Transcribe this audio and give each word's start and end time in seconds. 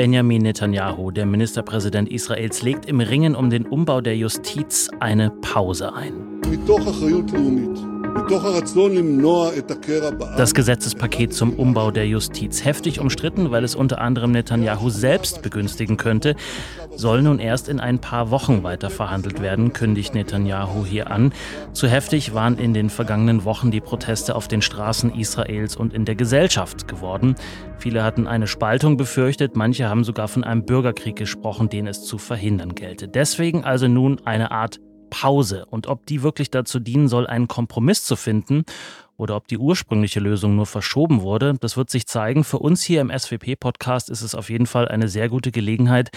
Benjamin 0.00 0.40
Netanyahu, 0.40 1.10
der 1.10 1.26
Ministerpräsident 1.26 2.08
Israels, 2.08 2.62
legt 2.62 2.86
im 2.86 3.00
Ringen 3.00 3.36
um 3.36 3.50
den 3.50 3.66
Umbau 3.66 4.00
der 4.00 4.16
Justiz 4.16 4.88
eine 4.98 5.28
Pause 5.28 5.92
ein. 5.92 6.40
Das 10.36 10.54
Gesetzespaket 10.54 11.32
zum 11.32 11.52
Umbau 11.52 11.90
der 11.90 12.06
Justiz, 12.08 12.64
heftig 12.64 13.00
umstritten, 13.00 13.50
weil 13.50 13.62
es 13.62 13.74
unter 13.74 14.00
anderem 14.00 14.32
Netanyahu 14.32 14.90
selbst 14.90 15.42
begünstigen 15.42 15.96
könnte, 15.96 16.34
soll 16.96 17.22
nun 17.22 17.38
erst 17.38 17.68
in 17.68 17.78
ein 17.78 18.00
paar 18.00 18.30
Wochen 18.30 18.62
weiter 18.62 18.90
verhandelt 18.90 19.40
werden, 19.40 19.72
kündigt 19.72 20.14
Netanyahu 20.14 20.84
hier 20.84 21.10
an. 21.10 21.32
Zu 21.72 21.88
heftig 21.88 22.34
waren 22.34 22.58
in 22.58 22.74
den 22.74 22.90
vergangenen 22.90 23.44
Wochen 23.44 23.70
die 23.70 23.80
Proteste 23.80 24.34
auf 24.34 24.48
den 24.48 24.62
Straßen 24.62 25.14
Israels 25.14 25.76
und 25.76 25.94
in 25.94 26.04
der 26.04 26.14
Gesellschaft 26.16 26.88
geworden. 26.88 27.36
Viele 27.78 28.02
hatten 28.02 28.26
eine 28.26 28.46
Spaltung 28.46 28.96
befürchtet, 28.96 29.56
manche 29.56 29.88
haben 29.88 30.04
sogar 30.04 30.28
von 30.28 30.42
einem 30.44 30.64
Bürgerkrieg 30.64 31.16
gesprochen, 31.16 31.68
den 31.68 31.86
es 31.86 32.04
zu 32.04 32.18
verhindern 32.18 32.74
gelte. 32.74 33.08
Deswegen 33.08 33.64
also 33.64 33.88
nun 33.88 34.20
eine 34.24 34.50
Art 34.50 34.80
Pause 35.10 35.66
und 35.66 35.86
ob 35.86 36.06
die 36.06 36.22
wirklich 36.22 36.50
dazu 36.50 36.80
dienen 36.80 37.08
soll, 37.08 37.26
einen 37.26 37.48
Kompromiss 37.48 38.04
zu 38.04 38.16
finden 38.16 38.64
oder 39.16 39.36
ob 39.36 39.48
die 39.48 39.58
ursprüngliche 39.58 40.18
Lösung 40.18 40.56
nur 40.56 40.64
verschoben 40.64 41.20
wurde, 41.20 41.54
das 41.60 41.76
wird 41.76 41.90
sich 41.90 42.06
zeigen. 42.06 42.42
Für 42.42 42.58
uns 42.58 42.82
hier 42.82 43.02
im 43.02 43.10
SWP-Podcast 43.10 44.08
ist 44.08 44.22
es 44.22 44.34
auf 44.34 44.48
jeden 44.48 44.66
Fall 44.66 44.88
eine 44.88 45.08
sehr 45.08 45.28
gute 45.28 45.52
Gelegenheit, 45.52 46.10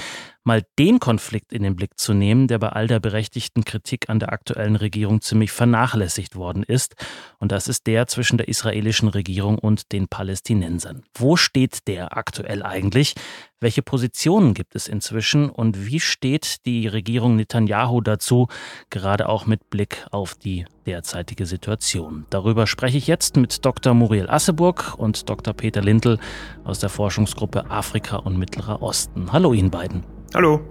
mal 0.43 0.63
den 0.77 0.99
Konflikt 0.99 1.53
in 1.53 1.63
den 1.63 1.75
Blick 1.75 1.97
zu 1.97 2.13
nehmen, 2.13 2.47
der 2.47 2.59
bei 2.59 2.69
all 2.69 2.87
der 2.87 2.99
berechtigten 2.99 3.63
Kritik 3.63 4.09
an 4.09 4.19
der 4.19 4.33
aktuellen 4.33 4.75
Regierung 4.75 5.21
ziemlich 5.21 5.51
vernachlässigt 5.51 6.35
worden 6.35 6.63
ist. 6.63 6.95
Und 7.39 7.51
das 7.51 7.67
ist 7.67 7.87
der 7.87 8.07
zwischen 8.07 8.37
der 8.37 8.47
israelischen 8.47 9.07
Regierung 9.07 9.57
und 9.57 9.91
den 9.91 10.07
Palästinensern. 10.07 11.03
Wo 11.15 11.35
steht 11.35 11.87
der 11.87 12.17
aktuell 12.17 12.63
eigentlich? 12.63 13.15
Welche 13.59 13.81
Positionen 13.81 14.53
gibt 14.53 14.75
es 14.75 14.89
inzwischen 14.89 15.49
und 15.49 15.85
wie 15.87 16.01
steht 16.01 16.65
die 16.65 16.87
Regierung 16.87 17.37
Netanyahu 17.37 18.01
dazu, 18.01 18.49
gerade 18.89 19.29
auch 19.29 19.45
mit 19.45 19.69
Blick 19.69 20.05
auf 20.11 20.35
die 20.35 20.65
derzeitige 20.85 21.45
Situation? 21.45 22.25
Darüber 22.29 22.67
spreche 22.67 22.97
ich 22.97 23.07
jetzt 23.07 23.37
mit 23.37 23.63
Dr. 23.63 23.93
Muriel 23.93 24.29
Asseburg 24.29 24.95
und 24.97 25.29
Dr. 25.29 25.53
Peter 25.53 25.81
Lintel 25.81 26.19
aus 26.65 26.79
der 26.79 26.89
Forschungsgruppe 26.89 27.71
Afrika 27.71 28.17
und 28.17 28.37
Mittlerer 28.37 28.81
Osten. 28.81 29.31
Hallo 29.31 29.53
Ihnen 29.53 29.71
beiden. 29.71 30.03
Hallo. 30.35 30.61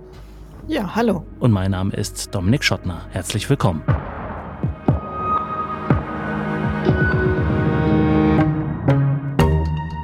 Ja, 0.66 0.92
hallo. 0.96 1.24
Und 1.38 1.52
mein 1.52 1.70
Name 1.70 1.94
ist 1.94 2.34
Dominik 2.34 2.64
Schottner. 2.64 3.06
Herzlich 3.10 3.48
willkommen. 3.48 3.84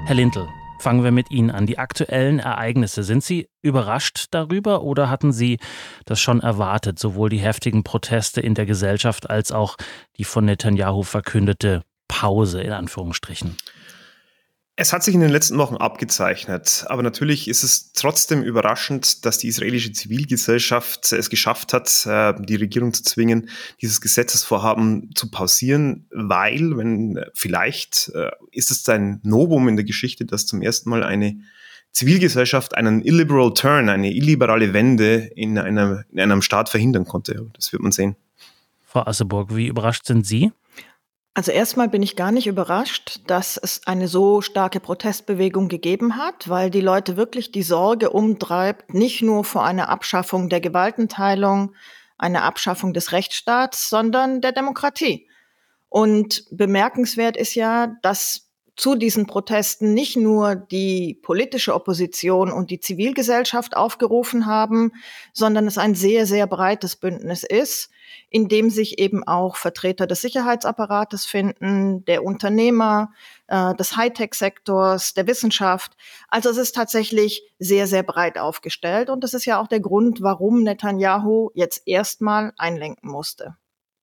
Herr 0.06 0.14
Lintel, 0.14 0.46
fangen 0.78 1.02
wir 1.02 1.10
mit 1.10 1.32
Ihnen 1.32 1.50
an. 1.50 1.66
Die 1.66 1.76
aktuellen 1.76 2.38
Ereignisse, 2.38 3.02
sind 3.02 3.24
Sie 3.24 3.48
überrascht 3.60 4.26
darüber 4.30 4.82
oder 4.82 5.10
hatten 5.10 5.32
Sie 5.32 5.58
das 6.04 6.20
schon 6.20 6.38
erwartet, 6.38 7.00
sowohl 7.00 7.28
die 7.28 7.38
heftigen 7.38 7.82
Proteste 7.82 8.40
in 8.40 8.54
der 8.54 8.64
Gesellschaft 8.64 9.28
als 9.28 9.50
auch 9.50 9.76
die 10.18 10.24
von 10.24 10.44
Netanyahu 10.44 11.02
verkündete 11.02 11.82
Pause 12.06 12.62
in 12.62 12.70
Anführungsstrichen? 12.70 13.56
Es 14.80 14.92
hat 14.92 15.02
sich 15.02 15.12
in 15.12 15.20
den 15.20 15.30
letzten 15.30 15.58
Wochen 15.58 15.74
abgezeichnet, 15.74 16.84
aber 16.86 17.02
natürlich 17.02 17.48
ist 17.48 17.64
es 17.64 17.92
trotzdem 17.94 18.44
überraschend, 18.44 19.26
dass 19.26 19.38
die 19.38 19.48
israelische 19.48 19.90
Zivilgesellschaft 19.90 21.12
es 21.12 21.30
geschafft 21.30 21.72
hat, 21.72 22.06
äh, 22.06 22.32
die 22.44 22.54
Regierung 22.54 22.94
zu 22.94 23.02
zwingen, 23.02 23.50
dieses 23.82 24.00
Gesetzesvorhaben 24.00 25.10
zu 25.16 25.32
pausieren, 25.32 26.06
weil, 26.12 26.76
wenn 26.76 27.24
vielleicht 27.34 28.12
äh, 28.14 28.30
ist 28.52 28.70
es 28.70 28.88
ein 28.88 29.18
Novum 29.24 29.66
in 29.66 29.74
der 29.74 29.84
Geschichte, 29.84 30.24
dass 30.24 30.46
zum 30.46 30.62
ersten 30.62 30.90
Mal 30.90 31.02
eine 31.02 31.40
Zivilgesellschaft 31.90 32.76
einen 32.76 33.02
illiberal 33.02 33.54
turn, 33.54 33.88
eine 33.88 34.14
illiberale 34.14 34.74
Wende 34.74 35.28
in, 35.34 35.58
einer, 35.58 36.04
in 36.12 36.20
einem 36.20 36.40
Staat 36.40 36.68
verhindern 36.68 37.04
konnte. 37.04 37.50
Das 37.54 37.72
wird 37.72 37.82
man 37.82 37.90
sehen. 37.90 38.14
Frau 38.86 39.04
Asseburg, 39.04 39.56
wie 39.56 39.66
überrascht 39.66 40.06
sind 40.06 40.24
Sie? 40.24 40.52
Also 41.34 41.52
erstmal 41.52 41.88
bin 41.88 42.02
ich 42.02 42.16
gar 42.16 42.32
nicht 42.32 42.48
überrascht, 42.48 43.20
dass 43.26 43.56
es 43.56 43.86
eine 43.86 44.08
so 44.08 44.40
starke 44.40 44.80
Protestbewegung 44.80 45.68
gegeben 45.68 46.16
hat, 46.16 46.48
weil 46.48 46.68
die 46.70 46.80
Leute 46.80 47.16
wirklich 47.16 47.52
die 47.52 47.62
Sorge 47.62 48.10
umtreibt, 48.10 48.92
nicht 48.92 49.22
nur 49.22 49.44
vor 49.44 49.64
einer 49.64 49.88
Abschaffung 49.88 50.48
der 50.48 50.60
Gewaltenteilung, 50.60 51.74
einer 52.16 52.42
Abschaffung 52.42 52.92
des 52.92 53.12
Rechtsstaats, 53.12 53.88
sondern 53.88 54.40
der 54.40 54.52
Demokratie. 54.52 55.28
Und 55.88 56.44
bemerkenswert 56.50 57.36
ist 57.36 57.54
ja, 57.54 57.94
dass 58.02 58.48
zu 58.78 58.94
diesen 58.94 59.26
Protesten 59.26 59.92
nicht 59.92 60.16
nur 60.16 60.54
die 60.54 61.18
politische 61.22 61.74
Opposition 61.74 62.52
und 62.52 62.70
die 62.70 62.78
Zivilgesellschaft 62.78 63.76
aufgerufen 63.76 64.46
haben, 64.46 64.92
sondern 65.32 65.66
es 65.66 65.78
ein 65.78 65.94
sehr, 65.96 66.26
sehr 66.26 66.46
breites 66.46 66.94
Bündnis 66.94 67.42
ist, 67.42 67.90
in 68.30 68.48
dem 68.48 68.70
sich 68.70 68.98
eben 68.98 69.26
auch 69.26 69.56
Vertreter 69.56 70.06
des 70.06 70.20
Sicherheitsapparates 70.20 71.26
finden, 71.26 72.04
der 72.04 72.24
Unternehmer, 72.24 73.12
äh, 73.46 73.74
des 73.74 73.96
Hightech-Sektors, 73.96 75.14
der 75.14 75.26
Wissenschaft. 75.26 75.96
Also 76.28 76.50
es 76.50 76.56
ist 76.56 76.74
tatsächlich 76.74 77.42
sehr, 77.58 77.86
sehr 77.86 78.02
breit 78.02 78.38
aufgestellt 78.38 79.10
und 79.10 79.24
das 79.24 79.34
ist 79.34 79.44
ja 79.44 79.60
auch 79.60 79.68
der 79.68 79.80
Grund, 79.80 80.22
warum 80.22 80.62
Netanyahu 80.62 81.50
jetzt 81.54 81.82
erstmal 81.86 82.52
einlenken 82.56 83.10
musste. 83.10 83.56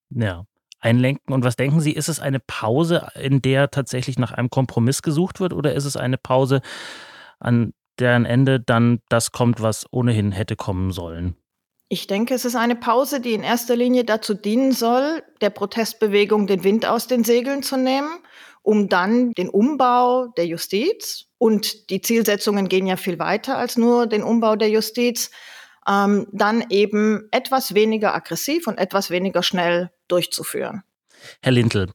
Ja, 0.09 0.45
einlenken. 0.79 1.33
Und 1.33 1.43
was 1.43 1.55
denken 1.55 1.81
Sie, 1.81 1.91
ist 1.91 2.09
es 2.09 2.19
eine 2.19 2.39
Pause, 2.39 3.07
in 3.15 3.41
der 3.41 3.71
tatsächlich 3.71 4.17
nach 4.19 4.31
einem 4.31 4.49
Kompromiss 4.49 5.01
gesucht 5.01 5.39
wird 5.39 5.53
oder 5.53 5.73
ist 5.73 5.85
es 5.85 5.97
eine 5.97 6.17
Pause, 6.17 6.61
an 7.39 7.73
deren 7.99 8.25
Ende 8.25 8.59
dann 8.59 9.01
das 9.09 9.31
kommt, 9.31 9.61
was 9.61 9.91
ohnehin 9.91 10.31
hätte 10.31 10.55
kommen 10.55 10.91
sollen? 10.91 11.35
Ich 11.87 12.07
denke, 12.07 12.33
es 12.33 12.45
ist 12.45 12.55
eine 12.55 12.75
Pause, 12.75 13.21
die 13.21 13.33
in 13.33 13.43
erster 13.43 13.75
Linie 13.75 14.05
dazu 14.05 14.33
dienen 14.33 14.71
soll, 14.71 15.21
der 15.41 15.51
Protestbewegung 15.51 16.47
den 16.47 16.63
Wind 16.63 16.85
aus 16.85 17.05
den 17.07 17.23
Segeln 17.23 17.61
zu 17.61 17.77
nehmen, 17.77 18.09
um 18.63 18.89
dann 18.89 19.33
den 19.33 19.49
Umbau 19.49 20.27
der 20.35 20.47
Justiz 20.47 21.25
und 21.37 21.91
die 21.91 22.01
Zielsetzungen 22.01 22.69
gehen 22.69 22.87
ja 22.87 22.97
viel 22.97 23.19
weiter 23.19 23.57
als 23.57 23.77
nur 23.77 24.07
den 24.07 24.23
Umbau 24.23 24.55
der 24.55 24.69
Justiz, 24.69 25.29
ähm, 25.87 26.25
dann 26.31 26.65
eben 26.69 27.27
etwas 27.29 27.75
weniger 27.75 28.15
aggressiv 28.15 28.65
und 28.65 28.79
etwas 28.79 29.11
weniger 29.11 29.43
schnell 29.43 29.91
durchzuführen. 30.07 30.81
Herr 31.43 31.51
Lintel, 31.51 31.91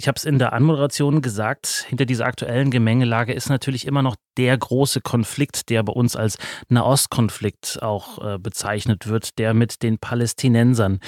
ich 0.00 0.08
habe 0.08 0.16
es 0.16 0.24
in 0.24 0.38
der 0.38 0.54
Anmoderation 0.54 1.20
gesagt, 1.20 1.84
hinter 1.86 2.06
dieser 2.06 2.24
aktuellen 2.24 2.70
Gemengelage 2.70 3.34
ist 3.34 3.50
natürlich 3.50 3.86
immer 3.86 4.00
noch 4.00 4.16
der 4.38 4.56
große 4.56 5.02
Konflikt, 5.02 5.68
der 5.68 5.82
bei 5.82 5.92
uns 5.92 6.16
als 6.16 6.38
Nahostkonflikt 6.70 7.82
auch 7.82 8.24
äh, 8.24 8.38
bezeichnet 8.38 9.08
wird, 9.08 9.38
der 9.38 9.52
mit 9.52 9.82
den 9.82 9.98
Palästinensern. 9.98 11.00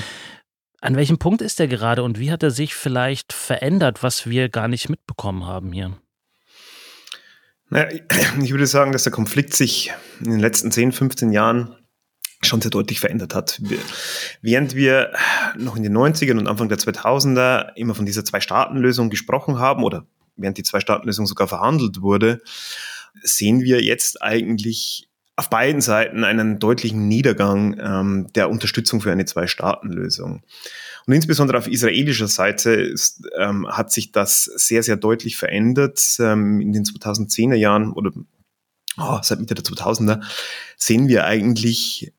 An 0.82 0.94
welchem 0.94 1.16
Punkt 1.16 1.40
ist 1.40 1.58
er 1.58 1.68
gerade 1.68 2.02
und 2.02 2.18
wie 2.18 2.30
hat 2.30 2.42
er 2.42 2.50
sich 2.50 2.74
vielleicht 2.74 3.32
verändert, 3.32 4.02
was 4.02 4.26
wir 4.26 4.50
gar 4.50 4.68
nicht 4.68 4.90
mitbekommen 4.90 5.46
haben 5.46 5.72
hier? 5.72 5.96
Naja, 7.70 7.98
ich 8.42 8.50
würde 8.50 8.66
sagen, 8.66 8.92
dass 8.92 9.04
der 9.04 9.12
Konflikt 9.12 9.54
sich 9.54 9.90
in 10.22 10.32
den 10.32 10.40
letzten 10.40 10.70
10, 10.70 10.92
15 10.92 11.32
Jahren 11.32 11.74
schon 12.44 12.60
sehr 12.60 12.70
deutlich 12.70 13.00
verändert 13.00 13.34
hat. 13.34 13.60
Während 14.40 14.74
wir 14.74 15.12
noch 15.56 15.76
in 15.76 15.82
den 15.82 15.96
90ern 15.96 16.38
und 16.38 16.48
Anfang 16.48 16.68
der 16.68 16.78
2000er 16.78 17.74
immer 17.76 17.94
von 17.94 18.06
dieser 18.06 18.24
Zwei-Staaten-Lösung 18.24 19.10
gesprochen 19.10 19.58
haben 19.58 19.84
oder 19.84 20.06
während 20.36 20.58
die 20.58 20.62
Zwei-Staaten-Lösung 20.62 21.26
sogar 21.26 21.48
verhandelt 21.48 22.02
wurde, 22.02 22.40
sehen 23.22 23.60
wir 23.60 23.82
jetzt 23.82 24.22
eigentlich 24.22 25.08
auf 25.36 25.50
beiden 25.50 25.80
Seiten 25.80 26.24
einen 26.24 26.58
deutlichen 26.58 27.08
Niedergang 27.08 27.78
ähm, 27.80 28.26
der 28.34 28.50
Unterstützung 28.50 29.00
für 29.00 29.12
eine 29.12 29.24
Zwei-Staaten-Lösung. 29.24 30.42
Und 31.06 31.12
insbesondere 31.12 31.58
auf 31.58 31.66
israelischer 31.66 32.28
Seite 32.28 32.72
ist, 32.72 33.22
ähm, 33.36 33.66
hat 33.68 33.90
sich 33.90 34.12
das 34.12 34.44
sehr, 34.44 34.82
sehr 34.82 34.96
deutlich 34.96 35.36
verändert. 35.36 36.00
Ähm, 36.20 36.60
in 36.60 36.72
den 36.72 36.84
2010er 36.84 37.54
Jahren 37.54 37.92
oder 37.92 38.12
oh, 38.98 39.18
seit 39.22 39.40
Mitte 39.40 39.54
der 39.54 39.64
2000er 39.64 40.22
sehen 40.76 41.08
wir 41.08 41.24
eigentlich 41.24 42.12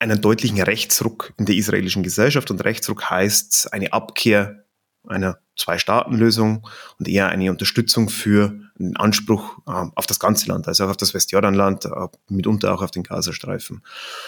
einen 0.00 0.20
deutlichen 0.20 0.60
Rechtsruck 0.60 1.32
in 1.36 1.46
der 1.46 1.54
israelischen 1.54 2.02
Gesellschaft. 2.02 2.50
Und 2.50 2.64
Rechtsruck 2.64 3.08
heißt 3.08 3.72
eine 3.72 3.92
Abkehr 3.92 4.64
einer 5.06 5.38
Zwei-Staaten-Lösung 5.56 6.66
und 6.98 7.08
eher 7.08 7.28
eine 7.28 7.50
Unterstützung 7.50 8.08
für 8.08 8.58
einen 8.78 8.96
Anspruch 8.96 9.58
äh, 9.66 9.86
auf 9.94 10.06
das 10.06 10.18
ganze 10.18 10.48
Land, 10.48 10.66
also 10.68 10.84
auch 10.84 10.90
auf 10.90 10.96
das 10.96 11.14
Westjordanland, 11.14 11.84
äh, 11.84 11.90
mitunter 12.28 12.74
auch 12.74 12.82
auf 12.82 12.90
den 12.90 13.02
Gazastreifen. 13.02 13.82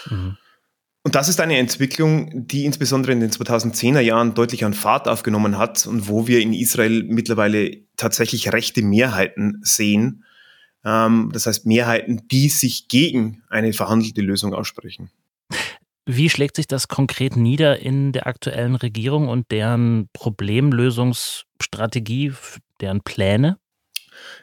Mhm. 0.09 0.37
Und 1.05 1.15
das 1.15 1.27
ist 1.27 1.41
eine 1.41 1.57
Entwicklung, 1.57 2.47
die 2.47 2.63
insbesondere 2.63 3.11
in 3.11 3.19
den 3.19 3.31
2010er 3.31 3.99
Jahren 3.99 4.35
deutlich 4.35 4.63
an 4.63 4.73
Fahrt 4.73 5.09
aufgenommen 5.09 5.57
hat 5.57 5.85
und 5.85 6.07
wo 6.07 6.27
wir 6.27 6.39
in 6.39 6.53
Israel 6.53 7.03
mittlerweile 7.03 7.81
tatsächlich 7.97 8.53
rechte 8.53 8.81
Mehrheiten 8.81 9.59
sehen. 9.63 10.23
Ähm, 10.85 11.29
das 11.33 11.45
heißt 11.45 11.65
Mehrheiten, 11.65 12.27
die 12.29 12.49
sich 12.49 12.87
gegen 12.87 13.43
eine 13.49 13.73
verhandelte 13.73 14.21
Lösung 14.21 14.53
aussprechen. 14.53 15.09
Wie 16.05 16.29
schlägt 16.29 16.57
sich 16.57 16.67
das 16.67 16.89
konkret 16.89 17.37
nieder 17.37 17.79
in 17.79 18.11
der 18.11 18.27
aktuellen 18.27 18.75
Regierung 18.75 19.29
und 19.29 19.49
deren 19.51 20.09
Problemlösungsstrategie, 20.11 22.33
deren 22.81 22.99
Pläne? 23.01 23.57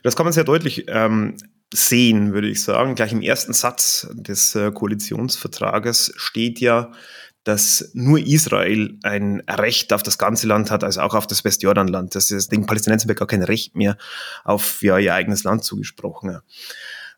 Das 0.02 0.16
kann 0.16 0.24
man 0.24 0.32
sehr 0.32 0.44
deutlich 0.44 0.86
ähm, 0.88 1.36
sehen, 1.72 2.32
würde 2.32 2.48
ich 2.48 2.62
sagen. 2.62 2.94
Gleich 2.94 3.12
im 3.12 3.20
ersten 3.20 3.52
Satz 3.52 4.08
des 4.12 4.54
äh, 4.54 4.72
Koalitionsvertrages 4.72 6.14
steht 6.16 6.60
ja, 6.60 6.92
dass 7.44 7.90
nur 7.94 8.18
Israel 8.18 8.98
ein 9.02 9.42
Recht 9.48 9.92
auf 9.92 10.02
das 10.02 10.18
ganze 10.18 10.46
Land 10.46 10.70
hat, 10.70 10.84
also 10.84 11.00
auch 11.00 11.14
auf 11.14 11.26
das 11.26 11.44
Westjordanland. 11.44 12.14
Das 12.14 12.30
ist 12.30 12.52
den 12.52 12.66
Palästinensern 12.66 13.14
gar 13.14 13.28
kein 13.28 13.42
Recht 13.42 13.76
mehr 13.76 13.96
auf 14.44 14.82
ja, 14.82 14.98
ihr 14.98 15.14
eigenes 15.14 15.44
Land 15.44 15.64
zugesprochen. 15.64 16.40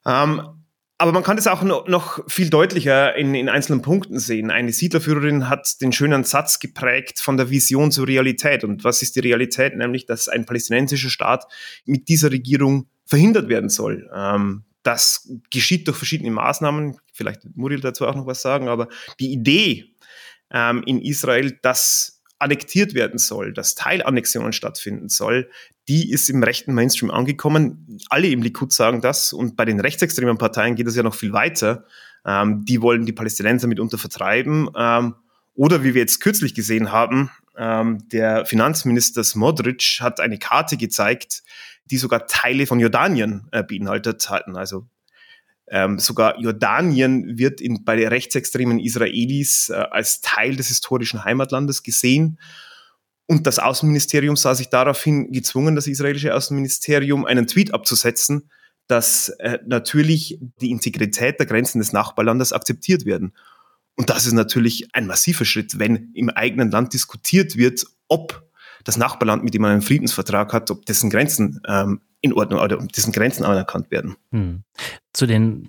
Ähm, 0.05 0.62
aber 1.03 1.11
man 1.11 1.25
kann 1.25 1.35
das 1.35 1.49
auch 1.49 1.65
noch, 1.65 2.21
viel 2.31 2.49
deutlicher 2.49 3.17
in, 3.17 3.35
in 3.35 3.49
einzelnen 3.49 3.83
Punkten 3.83 4.21
sehen. 4.21 4.53
Eine 4.53 4.73
Siedlerführerin 4.73 5.49
hat 5.49 5.81
den 5.81 5.91
schönen 5.91 6.23
Satz 6.23 6.61
geprägt 6.61 7.19
von 7.19 7.37
der 7.37 7.51
Vision 7.51 7.91
zur 7.91 8.07
Realität. 8.07 8.63
Und 8.63 8.85
was 8.85 9.03
ist 9.03 9.17
die 9.17 9.21
Realität? 9.21 9.77
Nämlich, 9.77 10.07
dass 10.07 10.29
ein 10.29 10.47
palästinensischer 10.47 11.11
Staat 11.11 11.47
mit 11.87 12.07
dieser 12.07 12.31
Regierung 12.31 12.87
verhindert 13.05 13.49
werden 13.49 13.69
soll. 13.69 14.09
Ähm, 14.15 14.63
das 14.85 15.29
geschieht 15.51 15.89
durch 15.89 15.97
verschiedene 15.97 16.31
Maßnahmen. 16.31 16.97
Vielleicht 17.13 17.43
wird 17.43 17.57
Muriel 17.57 17.81
dazu 17.81 18.07
auch 18.07 18.15
noch 18.15 18.29
was 18.29 18.41
sagen. 18.41 18.69
Aber 18.69 18.87
die 19.19 19.33
Idee 19.33 19.97
ähm, 20.53 20.85
in 20.87 21.01
Israel, 21.01 21.59
dass 21.63 22.23
annektiert 22.39 22.95
werden 22.95 23.19
soll, 23.19 23.53
dass 23.53 23.75
Teilannexionen 23.75 24.53
stattfinden 24.53 25.09
soll, 25.09 25.51
die 25.89 26.11
ist 26.11 26.31
im 26.31 26.43
rechten 26.43 26.75
Mainstream 26.75 27.11
angekommen. 27.11 27.99
Alle 28.09 28.29
im 28.29 28.43
Likud 28.43 28.73
sagen 28.73 29.01
das 29.01 29.33
und 29.33 29.57
bei 29.57 29.65
den 29.65 29.81
rechtsextremen 29.81 30.39
Parteien 30.39 30.75
geht 30.77 30.87
es 30.87 30.97
ja 30.97 31.03
noch 31.03 31.15
viel 31.15 31.33
weiter. 31.33 31.85
Ähm, 32.25 32.65
die 32.65 32.81
wollen 32.83 33.05
die 33.05 33.13
Palästinenser 33.13 33.67
mitunter 33.67 33.99
vertreiben. 33.99 34.69
Ähm, 34.77 35.15
oder 35.55 35.83
wie 35.83 35.95
wir 35.95 36.01
jetzt 36.01 36.21
kürzlich 36.21 36.55
gesehen 36.55 36.93
haben, 36.93 37.31
ähm, 37.59 38.09
der 38.09 38.47
Finanzminister 38.47 39.25
Smodric 39.25 39.99
hat 40.01 40.21
eine 40.21 40.39
Karte 40.39 40.77
gezeigt, 40.77 41.43
die 41.87 41.99
sogar 41.99 42.27
Teile 42.27 42.67
von 42.67 42.81
Jordanien 42.81 43.49
äh, 43.51 43.63
beinhaltet 43.63 44.31
hatten. 44.31 44.57
Also 44.57 44.87
ähm, 45.69 45.99
sogar 45.99 46.39
Jordanien 46.39 47.39
wird 47.39 47.61
in, 47.61 47.85
bei 47.85 47.97
den 47.97 48.09
rechtsextremen 48.09 48.79
Israelis 48.79 49.69
äh, 49.69 49.75
als 49.75 50.21
Teil 50.21 50.57
des 50.57 50.69
historischen 50.69 51.25
Heimatlandes 51.25 51.83
gesehen. 51.83 52.39
Und 53.33 53.47
das 53.47 53.59
Außenministerium 53.59 54.37
sah 54.37 54.55
sich 54.55 54.69
daraufhin 54.69 55.33
gezwungen, 55.33 55.75
das 55.75 55.87
israelische 55.87 56.35
Außenministerium, 56.35 57.25
einen 57.25 57.47
Tweet 57.47 57.73
abzusetzen, 57.73 58.51
dass 58.89 59.31
äh, 59.39 59.59
natürlich 59.67 60.39
die 60.61 60.71
Integrität 60.71 61.39
der 61.39 61.47
Grenzen 61.47 61.79
des 61.79 61.95
Nachbarlandes 61.95 62.53
akzeptiert 62.53 63.07
werden. 63.07 63.33
Und 63.97 64.11
das 64.11 64.27
ist 64.27 64.35
natürlich 64.35 64.95
ein 64.95 65.07
massiver 65.07 65.47
Schritt, 65.47 65.79
wenn 65.79 66.13
im 66.13 66.29
eigenen 66.29 66.71
Land 66.71 66.93
diskutiert 66.93 67.57
wird, 67.57 67.87
ob 68.07 68.47
das 68.85 68.99
Nachbarland, 68.99 69.45
mit 69.45 69.55
dem 69.55 69.63
man 69.63 69.71
einen 69.71 69.81
Friedensvertrag 69.81 70.53
hat, 70.53 70.71
ob 70.71 70.85
dessen 70.85 71.09
Grenzen 71.09 71.63
ähm, 71.67 72.03
in 72.23 72.33
Ordnung 72.33 72.61
oder 72.61 72.79
ob 72.79 72.93
dessen 72.93 73.13
Grenzen 73.13 73.45
anerkannt 73.45 73.91
werden. 73.91 74.17
Hm. 74.31 74.63
Zu 75.13 75.27
den 75.27 75.69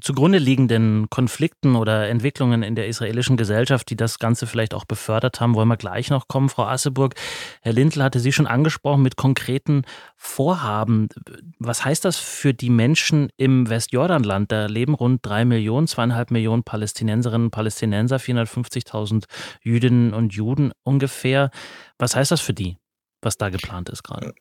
zugrunde 0.00 0.38
liegenden 0.38 1.08
Konflikten 1.08 1.76
oder 1.76 2.08
Entwicklungen 2.08 2.62
in 2.62 2.74
der 2.74 2.88
israelischen 2.88 3.36
Gesellschaft, 3.36 3.88
die 3.90 3.96
das 3.96 4.18
Ganze 4.18 4.46
vielleicht 4.46 4.74
auch 4.74 4.84
befördert 4.84 5.40
haben, 5.40 5.54
wollen 5.54 5.68
wir 5.68 5.76
gleich 5.76 6.10
noch 6.10 6.26
kommen. 6.26 6.48
Frau 6.48 6.64
Asseburg, 6.64 7.14
Herr 7.62 7.72
Lindl 7.72 8.02
hatte 8.02 8.20
Sie 8.20 8.32
schon 8.32 8.46
angesprochen 8.46 9.02
mit 9.02 9.16
konkreten 9.16 9.82
Vorhaben. 10.16 11.08
Was 11.58 11.84
heißt 11.84 12.04
das 12.04 12.16
für 12.16 12.54
die 12.54 12.70
Menschen 12.70 13.30
im 13.36 13.68
Westjordanland? 13.68 14.50
Da 14.50 14.66
leben 14.66 14.94
rund 14.94 15.24
drei 15.24 15.44
Millionen, 15.44 15.86
zweieinhalb 15.86 16.30
Millionen 16.30 16.64
Palästinenserinnen 16.64 17.46
und 17.46 17.50
Palästinenser, 17.52 18.16
450.000 18.16 19.24
Jüdinnen 19.62 20.12
und 20.12 20.34
Juden 20.34 20.72
ungefähr. 20.82 21.50
Was 21.98 22.16
heißt 22.16 22.32
das 22.32 22.40
für 22.40 22.54
die? 22.54 22.76
Was 23.24 23.38
da 23.38 23.48
geplant 23.48 23.88
ist 23.88 24.02
gerade. 24.02 24.34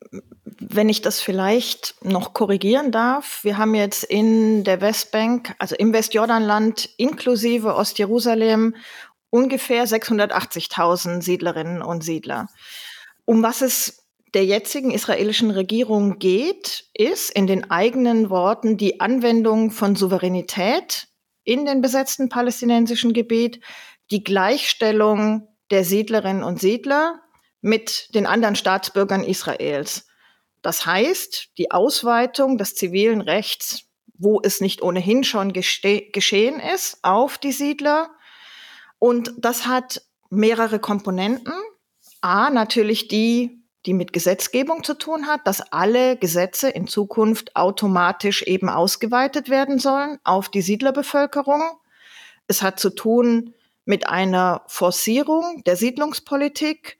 Wenn 0.59 0.89
ich 0.89 1.01
das 1.01 1.19
vielleicht 1.19 1.95
noch 2.03 2.33
korrigieren 2.33 2.91
darf, 2.91 3.44
wir 3.44 3.57
haben 3.57 3.75
jetzt 3.75 4.03
in 4.03 4.63
der 4.63 4.81
Westbank, 4.81 5.56
also 5.59 5.75
im 5.75 5.94
Westjordanland 5.94 6.89
inklusive 6.97 7.75
Ostjerusalem, 7.75 8.75
ungefähr 9.30 9.88
680.000 9.88 11.21
Siedlerinnen 11.21 11.81
und 11.81 12.03
Siedler. 12.03 12.47
Um 13.25 13.41
was 13.41 13.62
es 13.62 14.03
der 14.33 14.45
jetzigen 14.45 14.91
israelischen 14.91 15.51
Regierung 15.51 16.19
geht, 16.19 16.85
ist 16.94 17.30
in 17.31 17.47
den 17.47 17.69
eigenen 17.69 18.30
Worten 18.30 18.77
die 18.77 19.00
Anwendung 19.00 19.71
von 19.71 19.95
Souveränität 19.95 21.07
in 21.44 21.65
den 21.65 21.81
besetzten 21.81 22.30
palästinensischen 22.30 23.13
Gebiet, 23.13 23.59
die 24.12 24.24
Gleichstellung 24.24 25.47
der 25.71 25.83
Siedlerinnen 25.83 26.44
und 26.44 26.59
Siedler 26.59 27.22
mit 27.63 28.13
den 28.13 28.25
anderen 28.25 28.57
Staatsbürgern 28.57 29.24
Israels. 29.24 30.06
Das 30.62 30.86
heißt, 30.86 31.57
die 31.57 31.71
Ausweitung 31.71 32.57
des 32.57 32.75
zivilen 32.75 33.21
Rechts, 33.21 33.86
wo 34.15 34.42
es 34.44 34.60
nicht 34.60 34.81
ohnehin 34.81 35.24
schon 35.24 35.54
geschehen 35.54 36.60
ist, 36.60 37.00
auf 37.01 37.38
die 37.38 37.54
Siedler. 37.54 38.10
Und 39.00 39.33
das 39.38 39.65
hat 39.65 40.01
mehrere 40.30 40.80
Komponenten. 40.80 41.54
A, 42.19 42.50
natürlich 42.50 43.07
die, 43.07 43.63
die 43.86 43.94
mit 43.94 44.12
Gesetzgebung 44.12 44.83
zu 44.83 44.94
tun 44.94 45.27
hat, 45.27 45.48
dass 45.48 45.62
alle 45.71 46.18
Gesetze 46.18 46.69
in 46.69 46.88
Zukunft 46.88 47.56
automatisch 47.56 48.42
eben 48.44 48.68
ausgeweitet 48.68 49.50
werden 49.50 49.80
sollen 49.80 50.19
auf 50.25 50.50
die 50.50 50.62
Siedlerbevölkerung. 50.62 51.63
Es 52.48 52.62
hat 52.62 52.80
zu 52.80 52.89
tun 52.89 53.54
mit 53.86 54.07
einer 54.07 54.63
Forcierung 54.68 55.63
der 55.66 55.77
Siedlungspolitik 55.77 56.98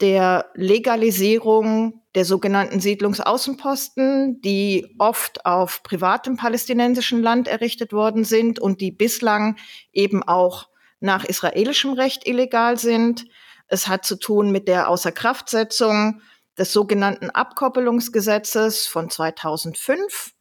der 0.00 0.50
Legalisierung 0.54 2.02
der 2.14 2.24
sogenannten 2.24 2.80
Siedlungsaußenposten, 2.80 4.40
die 4.40 4.94
oft 4.98 5.44
auf 5.46 5.82
privatem 5.82 6.36
palästinensischen 6.36 7.22
Land 7.22 7.48
errichtet 7.48 7.92
worden 7.92 8.24
sind 8.24 8.58
und 8.58 8.80
die 8.80 8.92
bislang 8.92 9.56
eben 9.92 10.22
auch 10.22 10.68
nach 11.00 11.24
israelischem 11.24 11.92
Recht 11.92 12.26
illegal 12.26 12.78
sind. 12.78 13.26
Es 13.66 13.88
hat 13.88 14.04
zu 14.04 14.16
tun 14.16 14.52
mit 14.52 14.68
der 14.68 14.88
Außerkraftsetzung 14.88 16.20
des 16.56 16.72
sogenannten 16.72 17.30
Abkoppelungsgesetzes 17.30 18.86
von 18.86 19.10
2005. 19.10 20.32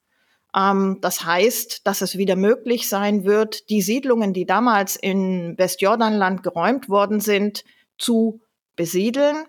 Ähm, 0.55 0.99
das 1.01 1.25
heißt, 1.25 1.87
dass 1.87 2.01
es 2.01 2.17
wieder 2.17 2.35
möglich 2.35 2.87
sein 2.87 3.25
wird, 3.25 3.69
die 3.69 3.81
Siedlungen, 3.81 4.33
die 4.33 4.45
damals 4.45 4.95
in 4.95 5.57
Westjordanland 5.57 6.43
geräumt 6.43 6.89
worden 6.89 7.19
sind, 7.19 7.63
zu 7.97 8.42
besiedeln. 8.75 9.45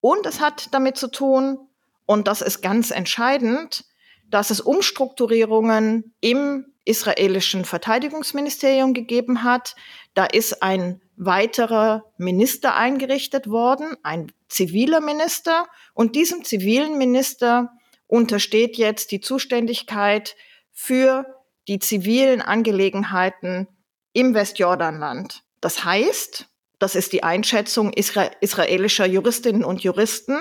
Und 0.00 0.26
es 0.26 0.40
hat 0.40 0.72
damit 0.72 0.96
zu 0.96 1.08
tun, 1.08 1.58
und 2.06 2.28
das 2.28 2.42
ist 2.42 2.60
ganz 2.60 2.90
entscheidend, 2.90 3.84
dass 4.30 4.50
es 4.50 4.60
Umstrukturierungen 4.60 6.14
im 6.20 6.66
israelischen 6.84 7.64
Verteidigungsministerium 7.64 8.92
gegeben 8.92 9.42
hat. 9.42 9.74
Da 10.12 10.26
ist 10.26 10.62
ein 10.62 11.00
weiterer 11.16 12.04
Minister 12.18 12.74
eingerichtet 12.74 13.48
worden, 13.48 13.96
ein 14.02 14.32
ziviler 14.48 15.00
Minister. 15.00 15.66
Und 15.94 16.16
diesem 16.16 16.44
zivilen 16.44 16.98
Minister 16.98 17.72
untersteht 18.06 18.76
jetzt 18.76 19.12
die 19.12 19.20
Zuständigkeit 19.20 20.36
für 20.72 21.24
die 21.68 21.78
zivilen 21.78 22.42
Angelegenheiten 22.42 23.68
im 24.12 24.34
Westjordanland. 24.34 25.42
Das 25.60 25.84
heißt, 25.84 26.48
das 26.84 26.94
ist 26.94 27.14
die 27.14 27.22
Einschätzung 27.22 27.94
isra 27.94 28.24
israelischer 28.42 29.06
Juristinnen 29.06 29.64
und 29.64 29.82
Juristen, 29.82 30.36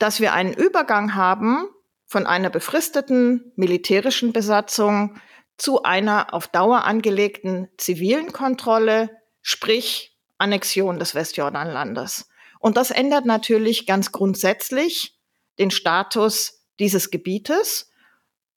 dass 0.00 0.18
wir 0.18 0.32
einen 0.32 0.52
Übergang 0.52 1.14
haben 1.14 1.68
von 2.04 2.26
einer 2.26 2.50
befristeten 2.50 3.52
militärischen 3.54 4.32
Besatzung 4.32 5.20
zu 5.56 5.84
einer 5.84 6.34
auf 6.34 6.48
Dauer 6.48 6.82
angelegten 6.82 7.68
zivilen 7.76 8.32
Kontrolle, 8.32 9.08
sprich 9.40 10.18
Annexion 10.36 10.98
des 10.98 11.14
Westjordanlandes. 11.14 12.28
Und 12.58 12.76
das 12.76 12.90
ändert 12.90 13.24
natürlich 13.24 13.86
ganz 13.86 14.10
grundsätzlich 14.10 15.16
den 15.60 15.70
Status 15.70 16.66
dieses 16.80 17.12
Gebietes 17.12 17.92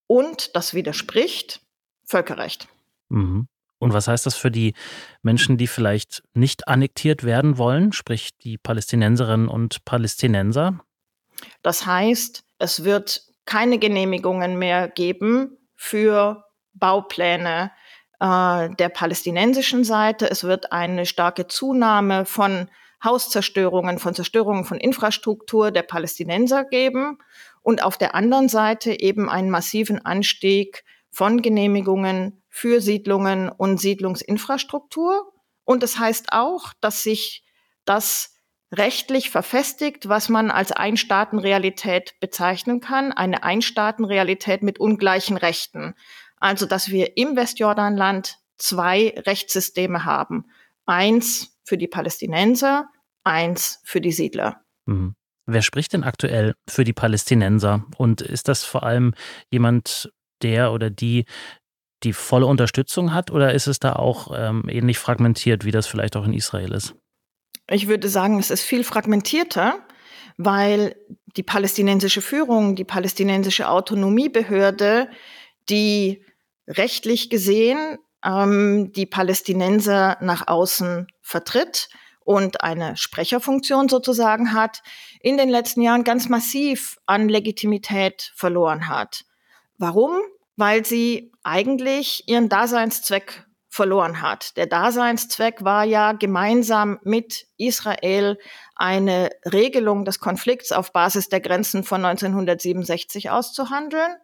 und 0.07 0.55
das 0.55 0.73
widerspricht 0.73 1.61
Völkerrecht. 2.03 2.67
Mhm. 3.09 3.47
Und 3.79 3.93
was 3.93 4.07
heißt 4.07 4.25
das 4.25 4.35
für 4.35 4.51
die 4.51 4.73
Menschen, 5.21 5.57
die 5.57 5.67
vielleicht 5.67 6.21
nicht 6.33 6.67
annektiert 6.67 7.23
werden 7.23 7.57
wollen, 7.57 7.93
sprich 7.93 8.37
die 8.37 8.57
Palästinenserinnen 8.57 9.47
und 9.47 9.85
Palästinenser? 9.85 10.79
Das 11.61 11.85
heißt, 11.85 12.43
es 12.59 12.83
wird 12.83 13.23
keine 13.45 13.79
Genehmigungen 13.79 14.59
mehr 14.59 14.89
geben 14.89 15.57
für 15.75 16.43
Baupläne 16.73 17.71
äh, 18.19 18.69
der 18.75 18.89
palästinensischen 18.89 19.83
Seite. 19.83 20.29
Es 20.29 20.43
wird 20.43 20.71
eine 20.71 21.05
starke 21.05 21.47
Zunahme 21.47 22.25
von 22.25 22.69
Hauszerstörungen, 23.03 23.97
von 23.97 24.13
Zerstörungen 24.13 24.65
von 24.65 24.77
Infrastruktur 24.77 25.71
der 25.71 25.83
Palästinenser 25.83 26.65
geben 26.65 27.17
und 27.61 27.81
auf 27.81 27.97
der 27.97 28.13
anderen 28.13 28.49
Seite 28.49 28.99
eben 28.99 29.29
einen 29.29 29.49
massiven 29.49 30.03
Anstieg 30.05 30.83
von 31.09 31.41
Genehmigungen 31.41 32.38
für 32.49 32.81
Siedlungen 32.81 33.49
und 33.49 33.79
Siedlungsinfrastruktur. 33.79 35.31
Und 35.63 35.83
das 35.83 35.99
heißt 35.99 36.33
auch, 36.33 36.73
dass 36.81 37.03
sich 37.03 37.43
das 37.85 38.33
rechtlich 38.71 39.29
verfestigt, 39.29 40.09
was 40.09 40.29
man 40.29 40.51
als 40.51 40.71
Einstaatenrealität 40.71 42.13
bezeichnen 42.19 42.81
kann, 42.81 43.11
eine 43.11 43.43
Einstaatenrealität 43.43 44.61
mit 44.61 44.79
ungleichen 44.79 45.37
Rechten. 45.37 45.95
Also, 46.37 46.65
dass 46.65 46.89
wir 46.89 47.17
im 47.17 47.35
Westjordanland 47.35 48.37
zwei 48.57 49.15
Rechtssysteme 49.25 50.05
haben. 50.05 50.45
Eins 50.85 51.57
für 51.63 51.77
die 51.77 51.87
Palästinenser, 51.87 52.87
eins 53.23 53.81
für 53.85 54.01
die 54.01 54.11
Siedler. 54.11 54.61
Mhm. 54.85 55.15
Wer 55.45 55.61
spricht 55.63 55.93
denn 55.93 56.03
aktuell 56.03 56.53
für 56.67 56.83
die 56.83 56.93
Palästinenser? 56.93 57.85
Und 57.97 58.21
ist 58.21 58.47
das 58.47 58.63
vor 58.63 58.83
allem 58.83 59.13
jemand, 59.51 60.11
der 60.43 60.71
oder 60.71 60.91
die 60.91 61.25
die 62.03 62.13
volle 62.13 62.45
Unterstützung 62.45 63.13
hat? 63.13 63.31
Oder 63.31 63.53
ist 63.53 63.67
es 63.67 63.79
da 63.79 63.93
auch 63.93 64.31
ähm, 64.35 64.65
ähnlich 64.69 64.99
fragmentiert, 64.99 65.65
wie 65.65 65.71
das 65.71 65.87
vielleicht 65.87 66.15
auch 66.15 66.25
in 66.25 66.33
Israel 66.33 66.73
ist? 66.73 66.95
Ich 67.69 67.87
würde 67.87 68.09
sagen, 68.09 68.39
es 68.39 68.49
ist 68.49 68.63
viel 68.63 68.83
fragmentierter, 68.83 69.79
weil 70.37 70.95
die 71.37 71.43
palästinensische 71.43 72.21
Führung, 72.21 72.75
die 72.75 72.85
palästinensische 72.85 73.69
Autonomiebehörde, 73.69 75.09
die 75.69 76.23
rechtlich 76.67 77.29
gesehen 77.29 77.97
ähm, 78.23 78.91
die 78.93 79.05
Palästinenser 79.05 80.17
nach 80.21 80.47
außen 80.47 81.07
vertritt 81.21 81.89
und 82.21 82.61
eine 82.63 82.95
Sprecherfunktion 82.97 83.89
sozusagen 83.89 84.53
hat, 84.53 84.81
in 85.21 85.37
den 85.37 85.49
letzten 85.49 85.81
Jahren 85.81 86.03
ganz 86.03 86.29
massiv 86.29 86.97
an 87.05 87.29
Legitimität 87.29 88.31
verloren 88.35 88.87
hat. 88.87 89.25
Warum? 89.77 90.19
Weil 90.59 90.85
sie 90.85 91.31
eigentlich 91.41 92.27
ihren 92.27 92.49
Daseinszweck 92.49 93.45
verloren 93.69 94.21
hat. 94.21 94.57
Der 94.57 94.65
Daseinszweck 94.65 95.63
war 95.63 95.85
ja 95.85 96.11
gemeinsam 96.11 96.99
mit 97.03 97.47
Israel 97.55 98.37
eine 98.75 99.29
Regelung 99.49 100.03
des 100.03 100.19
Konflikts 100.19 100.73
auf 100.73 100.91
Basis 100.91 101.29
der 101.29 101.39
Grenzen 101.39 101.85
von 101.85 102.03
1967 102.03 103.29
auszuhandeln 103.29 104.17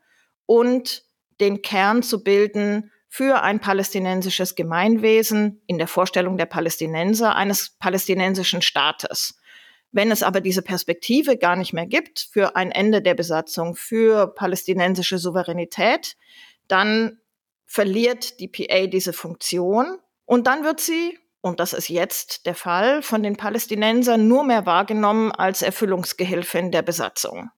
und 0.46 1.04
den 1.40 1.62
Kern 1.62 2.04
zu 2.04 2.22
bilden 2.22 2.92
für 3.08 3.42
ein 3.42 3.62
palästinensisches 3.62 4.56
Gemeinwesen 4.56 5.62
in 5.68 5.78
der 5.78 5.88
Vorstellung 5.88 6.38
der 6.38 6.48
Palästinenser 6.48 7.34
eines 7.34 7.78
palästinensischen 7.80 8.62
Staates. 8.62 9.40
Wenn 9.96 10.12
es 10.12 10.24
aber 10.24 10.42
diese 10.42 10.62
Perspektive 10.62 11.38
gar 11.38 11.56
nicht 11.56 11.72
mehr 11.72 11.86
gibt 11.86 12.28
für 12.30 12.58
ein 12.58 12.70
Ende 12.70 13.02
der 13.02 13.14
Besatzung, 13.14 13.78
für 13.78 14.28
palästinensische 14.28 15.18
Souveränität, 15.18 16.18
dann 16.68 17.22
verliert 17.66 18.42
die 18.42 18.50
PA 18.50 18.88
diese 18.88 19.14
Funktion 19.14 19.98
und 20.26 20.48
dann 20.48 20.66
wird 20.66 20.82
sie, 20.82 21.18
und 21.40 21.62
das 21.62 21.72
ist 21.72 21.88
jetzt 21.88 22.46
der 22.46 22.56
Fall, 22.56 23.04
von 23.04 23.24
den 23.24 23.38
Palästinensern 23.38 24.28
nur 24.28 24.44
mehr 24.44 24.66
wahrgenommen 24.66 25.32
als 25.32 25.62
Erfüllungsgehilfin 25.62 26.72
der 26.72 26.82
Besatzung. 26.82 27.52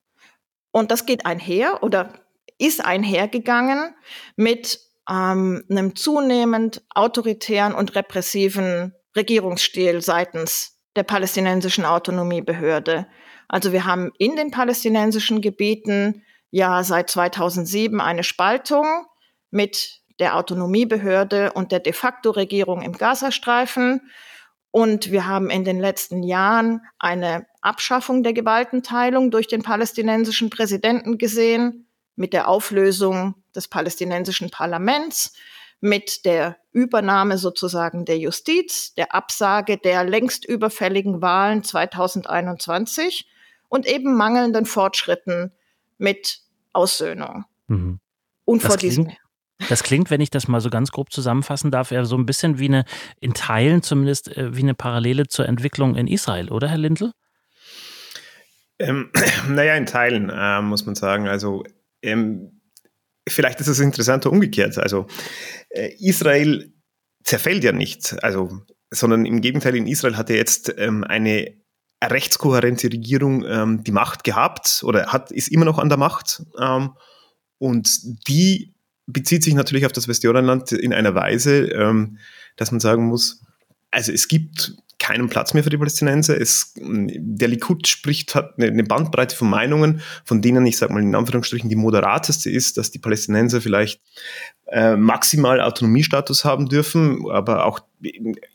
Und 0.69 0.91
das 0.91 1.07
geht 1.07 1.25
einher 1.25 1.81
oder 1.81 2.13
ist 2.59 2.85
einhergegangen 2.85 3.95
mit 4.35 4.79
ähm, 5.09 5.63
einem 5.71 5.95
zunehmend 5.95 6.83
autoritären 6.93 7.73
und 7.73 7.95
repressiven 7.95 8.93
Regierungsstil 9.15 10.03
seitens 10.03 10.76
der 10.97 11.03
palästinensischen 11.03 11.85
Autonomiebehörde. 11.85 13.07
Also 13.47 13.71
wir 13.71 13.85
haben 13.85 14.11
in 14.17 14.35
den 14.35 14.51
palästinensischen 14.51 15.41
Gebieten 15.41 16.23
ja 16.49 16.83
seit 16.83 17.09
2007 17.09 18.01
eine 18.01 18.23
Spaltung 18.23 18.85
mit 19.51 20.01
der 20.19 20.35
Autonomiebehörde 20.35 21.53
und 21.53 21.71
der 21.71 21.79
de 21.79 21.93
facto 21.93 22.31
Regierung 22.31 22.81
im 22.81 22.93
Gazastreifen. 22.93 24.01
Und 24.71 25.11
wir 25.11 25.25
haben 25.25 25.49
in 25.49 25.63
den 25.63 25.79
letzten 25.79 26.23
Jahren 26.23 26.81
eine 26.99 27.45
Abschaffung 27.61 28.23
der 28.23 28.33
Gewaltenteilung 28.33 29.31
durch 29.31 29.47
den 29.47 29.61
palästinensischen 29.61 30.49
Präsidenten 30.49 31.17
gesehen 31.17 31.87
mit 32.15 32.33
der 32.33 32.47
Auflösung 32.47 33.35
des 33.55 33.67
palästinensischen 33.67 34.49
Parlaments, 34.49 35.33
mit 35.79 36.25
der 36.25 36.57
Übernahme 36.71 37.37
sozusagen 37.37 38.05
der 38.05 38.17
Justiz, 38.17 38.93
der 38.95 39.13
Absage 39.13 39.77
der 39.77 40.03
längst 40.03 40.45
überfälligen 40.45 41.21
Wahlen 41.21 41.63
2021 41.63 43.27
und 43.69 43.85
eben 43.85 44.15
mangelnden 44.15 44.65
Fortschritten 44.65 45.51
mit 45.97 46.41
Aussöhnung. 46.73 47.45
Mhm. 47.67 47.99
Und 48.45 48.63
das 48.63 48.71
vor 48.71 48.77
diesem. 48.77 49.11
Das 49.69 49.81
klingt, 49.81 50.11
wenn 50.11 50.21
ich 50.21 50.29
das 50.29 50.47
mal 50.47 50.61
so 50.61 50.69
ganz 50.69 50.91
grob 50.91 51.11
zusammenfassen 51.11 51.71
darf, 51.71 51.91
eher 51.91 52.05
so 52.05 52.15
ein 52.15 52.27
bisschen 52.27 52.59
wie 52.59 52.67
eine, 52.67 52.85
in 53.19 53.33
Teilen 53.33 53.81
zumindest, 53.81 54.35
äh, 54.37 54.55
wie 54.55 54.61
eine 54.61 54.75
Parallele 54.75 55.27
zur 55.27 55.47
Entwicklung 55.47 55.95
in 55.95 56.07
Israel, 56.07 56.51
oder 56.51 56.67
Herr 56.67 56.77
Lindl? 56.77 57.11
Ähm, 58.77 59.11
naja, 59.49 59.73
in 59.75 59.87
Teilen 59.87 60.29
äh, 60.29 60.61
muss 60.61 60.85
man 60.85 60.93
sagen. 60.93 61.27
Also 61.27 61.63
ähm, 62.03 62.56
vielleicht 63.27 63.59
ist 63.59 63.67
es 63.67 63.79
interessanter 63.79 64.31
umgekehrt. 64.31 64.77
Also 64.77 65.07
äh, 65.69 65.93
Israel 65.99 66.73
zerfällt 67.23 67.63
ja 67.63 67.71
nicht, 67.71 68.21
also, 68.23 68.61
sondern 68.91 69.25
im 69.25 69.41
Gegenteil, 69.41 69.75
in 69.75 69.87
Israel 69.87 70.17
hat 70.17 70.29
er 70.29 70.37
jetzt 70.37 70.73
ähm, 70.77 71.03
eine 71.03 71.53
rechtskohärente 72.03 72.87
Regierung 72.87 73.43
ähm, 73.45 73.83
die 73.83 73.91
Macht 73.91 74.23
gehabt 74.23 74.81
oder 74.83 75.07
hat, 75.07 75.31
ist 75.31 75.47
immer 75.47 75.65
noch 75.65 75.79
an 75.79 75.89
der 75.89 75.97
Macht. 75.97 76.43
Ähm, 76.59 76.91
und 77.57 77.89
die 78.27 78.75
bezieht 79.07 79.43
sich 79.43 79.55
natürlich 79.55 79.85
auf 79.85 79.91
das 79.91 80.07
Westjordanland 80.07 80.71
in 80.73 80.93
einer 80.93 81.15
Weise, 81.15 81.67
ähm, 81.69 82.17
dass 82.55 82.71
man 82.71 82.79
sagen 82.79 83.07
muss, 83.07 83.41
also 83.89 84.11
es 84.11 84.27
gibt 84.27 84.75
keinen 84.99 85.29
Platz 85.29 85.53
mehr 85.53 85.63
für 85.63 85.69
die 85.69 85.77
Palästinenser. 85.77 86.39
Es, 86.39 86.73
der 86.75 87.47
Likud 87.47 87.87
spricht, 87.87 88.35
hat 88.35 88.59
eine 88.59 88.83
Bandbreite 88.83 89.35
von 89.35 89.49
Meinungen, 89.49 90.01
von 90.25 90.41
denen 90.41 90.65
ich 90.65 90.77
sage 90.77 90.93
mal 90.93 91.01
in 91.01 91.15
Anführungsstrichen 91.15 91.69
die 91.69 91.75
moderateste 91.75 92.49
ist, 92.49 92.77
dass 92.77 92.91
die 92.91 92.99
Palästinenser 92.99 93.61
vielleicht 93.61 94.01
äh, 94.67 94.95
maximal 94.95 95.61
Autonomiestatus 95.61 96.45
haben 96.45 96.67
dürfen, 96.67 97.29
aber 97.29 97.65
auch 97.65 97.79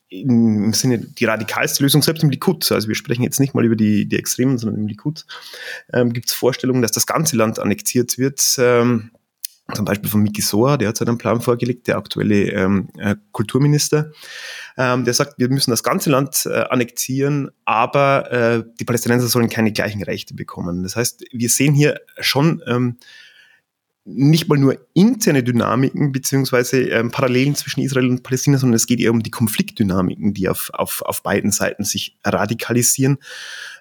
im 0.09 0.73
Sinne 0.75 0.99
die 0.99 1.25
radikalste 1.25 1.83
Lösung, 1.83 2.03
selbst 2.03 2.23
im 2.23 2.31
Likud, 2.31 2.71
also 2.71 2.89
wir 2.89 2.95
sprechen 2.95 3.23
jetzt 3.23 3.41
nicht 3.41 3.55
mal 3.55 3.65
über 3.65 3.77
die, 3.77 4.07
die 4.07 4.19
Extremen, 4.19 4.59
sondern 4.59 4.81
im 4.81 4.87
Likud, 4.87 5.25
ähm, 5.93 6.13
gibt 6.13 6.29
es 6.29 6.35
Vorstellungen, 6.35 6.83
dass 6.83 6.93
das 6.93 7.07
ganze 7.07 7.37
Land 7.37 7.59
annektiert 7.59 8.19
wird. 8.19 8.57
Ähm, 8.59 9.11
zum 9.75 9.85
Beispiel 9.85 10.11
von 10.11 10.23
Miki 10.23 10.43
Soa, 10.43 10.77
der 10.77 10.89
hat 10.89 10.97
seinen 10.97 11.19
Plan 11.19 11.41
vorgelegt, 11.41 11.87
der 11.87 11.97
aktuelle 11.97 12.51
ähm, 12.51 12.89
äh, 12.99 13.17
Kulturminister. 13.33 14.13
Ähm, 14.77 15.05
der 15.05 15.15
sagt, 15.15 15.39
wir 15.39 15.49
müssen 15.49 15.71
das 15.71 15.83
ganze 15.83 16.11
Land 16.11 16.47
äh, 16.47 16.65
annektieren, 16.71 17.51
aber 17.65 18.31
äh, 18.33 18.65
die 18.81 18.85
Palästinenser 18.85 19.29
sollen 19.29 19.49
keine 19.49 19.73
gleichen 19.73 20.03
Rechte 20.03 20.35
bekommen. 20.35 20.83
Das 20.83 20.97
heißt, 20.97 21.25
wir 21.33 21.49
sehen 21.49 21.75
hier 21.75 22.01
schon 22.21 22.63
ähm, 22.67 22.97
nicht 24.05 24.49
mal 24.49 24.59
nur 24.59 24.79
interne 24.95 25.45
Dynamiken 25.45 26.11
beziehungsweise 26.11 26.81
ähm, 26.81 27.11
Parallelen 27.11 27.55
zwischen 27.55 27.81
Israel 27.81 28.09
und 28.09 28.23
Palästina, 28.23 28.59
sondern 28.59 28.77
es 28.77 28.87
geht 28.87 29.01
eher 29.01 29.13
um 29.13 29.23
die 29.23 29.31
Konfliktdynamiken, 29.31 30.35
die 30.35 30.49
auf, 30.49 30.71
auf, 30.73 31.03
auf 31.03 31.23
beiden 31.23 31.53
Seiten 31.53 31.85
sich 31.85 32.19
radikalisieren 32.25 33.19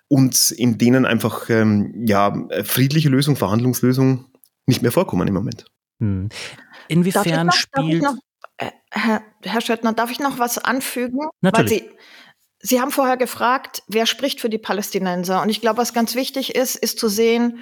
und 0.08 0.52
in 0.52 0.78
denen 0.78 1.06
einfach 1.06 1.50
ähm, 1.50 2.06
ja, 2.06 2.48
friedliche 2.64 3.10
Lösung, 3.10 3.36
Verhandlungslösung 3.36 4.26
nicht 4.68 4.82
mehr 4.82 4.92
vorkommen 4.92 5.28
im 5.28 5.34
Moment. 5.34 5.66
Hm. 6.02 6.30
Inwiefern 6.88 7.48
noch, 7.48 7.54
spielt. 7.54 8.02
Noch, 8.02 8.16
äh, 8.58 8.72
Herr, 8.90 9.22
Herr 9.44 9.62
Schöttner, 9.62 9.94
darf 9.94 10.12
ich 10.12 10.20
noch 10.20 10.40
was 10.40 10.58
anfügen? 10.58 11.20
Natürlich. 11.40 11.86
Sie 12.64 12.82
haben 12.82 12.92
vorher 12.92 13.18
gefragt, 13.18 13.84
wer 13.88 14.06
spricht 14.06 14.42
für 14.42 14.50
die 14.50 14.58
Palästinenser? 14.58 15.42
Und 15.42 15.50
ich 15.50 15.62
glaube, 15.62 15.78
was 15.78 15.94
ganz 15.94 16.14
wichtig 16.16 16.56
ist, 16.56 16.76
ist 16.76 17.00
zu 17.00 17.08
sehen, 17.08 17.60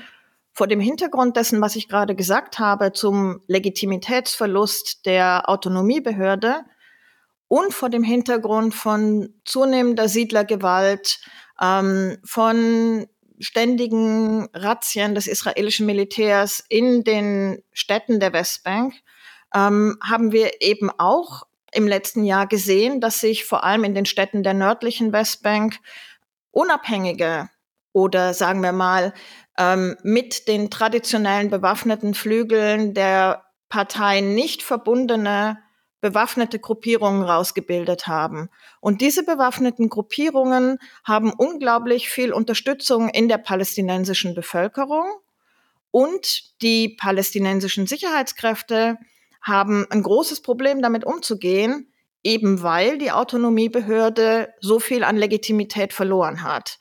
vor 0.52 0.68
dem 0.68 0.80
Hintergrund 0.80 1.38
dessen, 1.38 1.62
was 1.62 1.76
ich 1.76 1.88
gerade 1.88 2.16
gesagt 2.16 2.60
habe, 2.60 2.92
zum 2.92 3.42
Legitimitätsverlust 3.48 5.06
der 5.06 5.48
Autonomiebehörde 5.48 6.66
und 7.48 7.74
vor 7.74 7.90
dem 7.90 8.04
Hintergrund 8.04 8.74
von 8.74 9.34
zunehmender 9.46 10.10
Siedlergewalt, 10.10 11.20
ähm, 11.62 12.18
von 12.26 13.08
ständigen 13.40 14.50
Razzien 14.54 15.16
des 15.16 15.28
israelischen 15.28 15.86
Militärs 15.86 16.64
in 16.70 17.04
den 17.04 17.64
Städten 17.72 18.20
der 18.20 18.34
Westbank 18.34 18.94
ähm, 19.54 19.98
haben 20.04 20.32
wir 20.32 20.62
eben 20.62 20.90
auch 20.98 21.44
im 21.72 21.88
letzten 21.88 22.24
Jahr 22.24 22.48
gesehen, 22.48 23.00
dass 23.00 23.20
sich 23.20 23.46
vor 23.46 23.64
allem 23.64 23.84
in 23.84 23.96
den 23.96 24.06
Städten 24.06 24.44
der 24.44 24.54
nördlichen 24.54 25.14
Westbank 25.14 25.78
unabhängige 26.52 27.50
oder 27.94 28.34
sagen 28.34 28.62
wir 28.62 28.72
mal 28.72 29.14
ähm, 29.58 29.96
mit 30.04 30.48
den 30.48 30.70
traditionellen 30.70 31.50
bewaffneten 31.50 32.14
Flügeln 32.14 32.94
der 32.94 33.46
Partei 33.70 34.22
nicht 34.22 34.64
verbundene 34.64 35.60
bewaffnete 36.02 36.60
Gruppierungen 36.60 37.24
rausgebildet 37.24 38.08
haben. 38.08 38.50
Und 38.80 39.02
diese 39.02 39.24
bewaffneten 39.24 39.90
Gruppierungen 39.90 40.80
haben 41.04 41.32
unglaublich 41.32 42.10
viel 42.10 42.34
Unterstützung 42.34 43.10
in 43.10 43.28
der 43.28 43.38
palästinensischen 43.38 44.34
Bevölkerung. 44.34 45.06
Und 45.92 46.62
die 46.62 46.90
palästinensischen 46.90 47.88
Sicherheitskräfte 47.88 48.98
haben 49.42 49.86
ein 49.90 50.04
großes 50.04 50.42
Problem 50.42 50.82
damit 50.82 51.06
umzugehen, 51.06 51.92
eben 52.24 52.62
weil 52.62 52.98
die 52.98 53.12
Autonomiebehörde 53.12 54.54
so 54.60 54.80
viel 54.80 55.04
an 55.04 55.18
Legitimität 55.18 55.94
verloren 55.94 56.44
hat. 56.44 56.78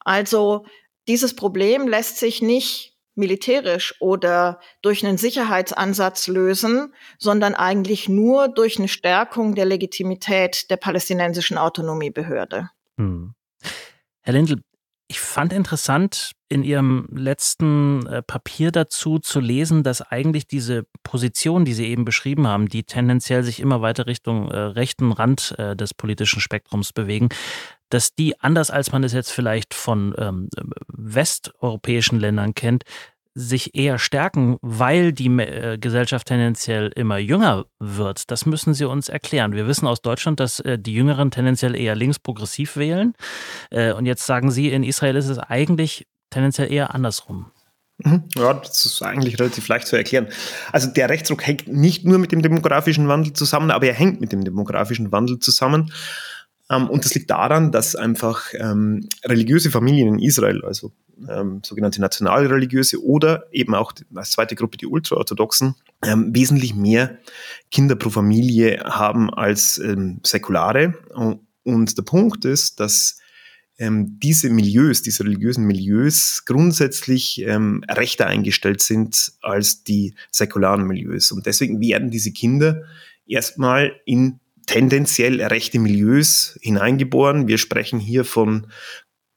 Also 0.00 0.66
dieses 1.08 1.34
Problem 1.34 1.88
lässt 1.88 2.18
sich 2.18 2.42
nicht 2.42 2.91
militärisch 3.14 3.94
oder 4.00 4.60
durch 4.80 5.04
einen 5.04 5.18
Sicherheitsansatz 5.18 6.28
lösen, 6.28 6.94
sondern 7.18 7.54
eigentlich 7.54 8.08
nur 8.08 8.48
durch 8.48 8.78
eine 8.78 8.88
Stärkung 8.88 9.54
der 9.54 9.66
Legitimität 9.66 10.70
der 10.70 10.76
palästinensischen 10.76 11.58
Autonomiebehörde. 11.58 12.70
Hm. 12.96 13.34
Herr 14.22 14.32
Lindl, 14.32 14.60
ich 15.08 15.20
fand 15.20 15.52
interessant, 15.52 16.32
in 16.48 16.62
Ihrem 16.62 17.06
letzten 17.12 18.06
äh, 18.06 18.22
Papier 18.22 18.70
dazu 18.72 19.18
zu 19.18 19.40
lesen, 19.40 19.82
dass 19.82 20.00
eigentlich 20.00 20.46
diese 20.46 20.86
Position, 21.02 21.64
die 21.64 21.74
Sie 21.74 21.86
eben 21.86 22.04
beschrieben 22.06 22.46
haben, 22.46 22.68
die 22.68 22.84
tendenziell 22.84 23.42
sich 23.42 23.60
immer 23.60 23.82
weiter 23.82 24.06
Richtung 24.06 24.50
äh, 24.50 24.56
rechten 24.56 25.12
Rand 25.12 25.54
äh, 25.58 25.76
des 25.76 25.92
politischen 25.92 26.40
Spektrums 26.40 26.92
bewegen, 26.92 27.28
dass 27.92 28.14
die, 28.14 28.40
anders 28.40 28.70
als 28.70 28.90
man 28.92 29.04
es 29.04 29.12
jetzt 29.12 29.30
vielleicht 29.30 29.74
von 29.74 30.14
ähm, 30.16 30.48
westeuropäischen 30.88 32.18
Ländern 32.18 32.54
kennt, 32.54 32.84
sich 33.34 33.74
eher 33.74 33.98
stärken, 33.98 34.58
weil 34.60 35.12
die 35.12 35.28
äh, 35.38 35.78
Gesellschaft 35.78 36.26
tendenziell 36.26 36.92
immer 36.94 37.18
jünger 37.18 37.66
wird. 37.78 38.30
Das 38.30 38.46
müssen 38.46 38.74
Sie 38.74 38.84
uns 38.84 39.08
erklären. 39.08 39.52
Wir 39.52 39.66
wissen 39.66 39.86
aus 39.86 40.02
Deutschland, 40.02 40.40
dass 40.40 40.60
äh, 40.60 40.78
die 40.78 40.94
Jüngeren 40.94 41.30
tendenziell 41.30 41.74
eher 41.74 41.94
linksprogressiv 41.94 42.76
wählen. 42.76 43.14
Äh, 43.70 43.92
und 43.92 44.06
jetzt 44.06 44.26
sagen 44.26 44.50
Sie, 44.50 44.70
in 44.70 44.84
Israel 44.84 45.16
ist 45.16 45.28
es 45.28 45.38
eigentlich 45.38 46.06
tendenziell 46.30 46.70
eher 46.70 46.94
andersrum. 46.94 47.46
Mhm. 47.98 48.24
Ja, 48.36 48.54
das 48.54 48.84
ist 48.84 49.02
eigentlich 49.02 49.38
relativ 49.38 49.68
leicht 49.68 49.86
zu 49.86 49.96
erklären. 49.96 50.28
Also 50.72 50.88
der 50.88 51.08
Rechtsruck 51.08 51.46
hängt 51.46 51.68
nicht 51.68 52.04
nur 52.04 52.18
mit 52.18 52.32
dem 52.32 52.42
demografischen 52.42 53.08
Wandel 53.08 53.32
zusammen, 53.32 53.70
aber 53.70 53.86
er 53.86 53.94
hängt 53.94 54.20
mit 54.20 54.32
dem 54.32 54.44
demografischen 54.44 55.12
Wandel 55.12 55.38
zusammen. 55.38 55.92
Ähm, 56.72 56.88
und 56.88 57.04
das 57.04 57.14
liegt 57.14 57.30
daran, 57.30 57.72
dass 57.72 57.94
einfach 57.94 58.46
ähm, 58.54 59.08
religiöse 59.24 59.70
Familien 59.70 60.14
in 60.14 60.18
Israel, 60.18 60.64
also 60.64 60.92
ähm, 61.28 61.60
sogenannte 61.64 62.00
nationalreligiöse 62.00 63.02
oder 63.04 63.44
eben 63.52 63.74
auch 63.74 63.92
als 64.14 64.32
zweite 64.32 64.54
Gruppe 64.54 64.78
die 64.78 64.86
Ultraorthodoxen, 64.86 65.74
ähm, 66.04 66.34
wesentlich 66.34 66.74
mehr 66.74 67.18
Kinder 67.70 67.94
pro 67.94 68.10
Familie 68.10 68.82
haben 68.84 69.32
als 69.32 69.78
ähm, 69.78 70.20
säkulare. 70.24 70.94
Und 71.64 71.96
der 71.96 72.02
Punkt 72.02 72.44
ist, 72.44 72.80
dass 72.80 73.18
ähm, 73.78 74.18
diese 74.20 74.50
Milieus, 74.50 75.02
diese 75.02 75.24
religiösen 75.24 75.64
Milieus 75.64 76.44
grundsätzlich 76.44 77.42
ähm, 77.42 77.84
rechter 77.88 78.26
eingestellt 78.26 78.82
sind 78.82 79.32
als 79.42 79.84
die 79.84 80.14
säkularen 80.30 80.86
Milieus. 80.86 81.32
Und 81.32 81.46
deswegen 81.46 81.80
werden 81.80 82.10
diese 82.10 82.32
Kinder 82.32 82.82
erstmal 83.26 83.92
in 84.04 84.40
tendenziell 84.66 85.42
rechte 85.42 85.78
Milieus 85.78 86.58
hineingeboren. 86.62 87.48
Wir 87.48 87.58
sprechen 87.58 87.98
hier 87.98 88.24
von 88.24 88.68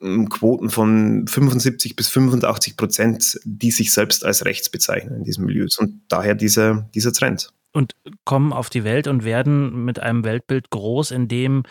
ähm, 0.01 0.29
Quoten 0.29 0.69
von 0.69 1.27
75 1.27 1.95
bis 1.95 2.09
85 2.09 2.77
Prozent, 2.77 3.39
die 3.43 3.71
sich 3.71 3.93
selbst 3.93 4.25
als 4.25 4.45
rechts 4.45 4.69
bezeichnen 4.69 5.15
in 5.17 5.23
diesen 5.23 5.45
Milieus. 5.45 5.77
Und 5.77 6.01
daher 6.09 6.35
dieser, 6.35 6.89
dieser 6.93 7.13
Trend. 7.13 7.49
Und 7.73 7.93
kommen 8.23 8.53
auf 8.53 8.69
die 8.69 8.83
Welt 8.83 9.07
und 9.07 9.23
werden 9.25 9.83
mit 9.83 9.99
einem 9.99 10.23
Weltbild 10.23 10.69
groß, 10.69 11.11
in 11.11 11.27
dem 11.27 11.63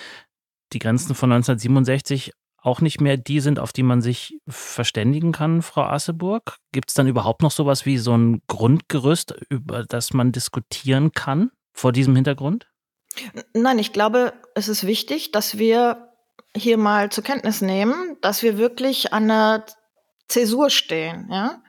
die 0.73 0.79
Grenzen 0.79 1.15
von 1.15 1.33
1967 1.33 2.33
auch 2.65 2.81
nicht 2.81 3.01
mehr 3.01 3.17
die 3.17 3.41
sind, 3.41 3.59
auf 3.59 3.73
die 3.73 3.83
man 3.83 4.01
sich 4.01 4.39
verständigen 4.49 5.33
kann, 5.33 5.61
Frau 5.61 5.83
Asseburg? 5.83 6.57
Gibt 6.73 6.91
es 6.91 6.95
dann 6.95 7.07
überhaupt 7.07 7.43
noch 7.43 7.51
sowas 7.51 7.85
wie 7.85 7.99
so 7.99 8.17
ein 8.17 8.41
Grundgerüst, 8.49 9.35
über 9.51 9.85
das 9.85 10.15
man 10.15 10.33
diskutieren 10.33 11.13
kann 11.13 11.51
vor 11.75 11.93
diesem 11.93 12.15
Hintergrund? 12.15 12.67
Nein, 13.53 13.79
ich 13.79 13.93
glaube, 13.93 14.33
es 14.55 14.69
ist 14.69 14.87
wichtig, 14.87 15.33
dass 15.33 15.59
wir 15.59 16.13
hier 16.57 16.79
mal 16.79 17.11
zur 17.11 17.25
Kenntnis 17.25 17.61
nehmen, 17.61 18.17
dass 18.21 18.43
wir 18.43 18.59
wirklich 18.59 19.13
an 19.13 19.31
einer 19.31 19.65
Zäsur 20.29 20.71
stehen, 20.71 21.29
ja, 21.31 21.63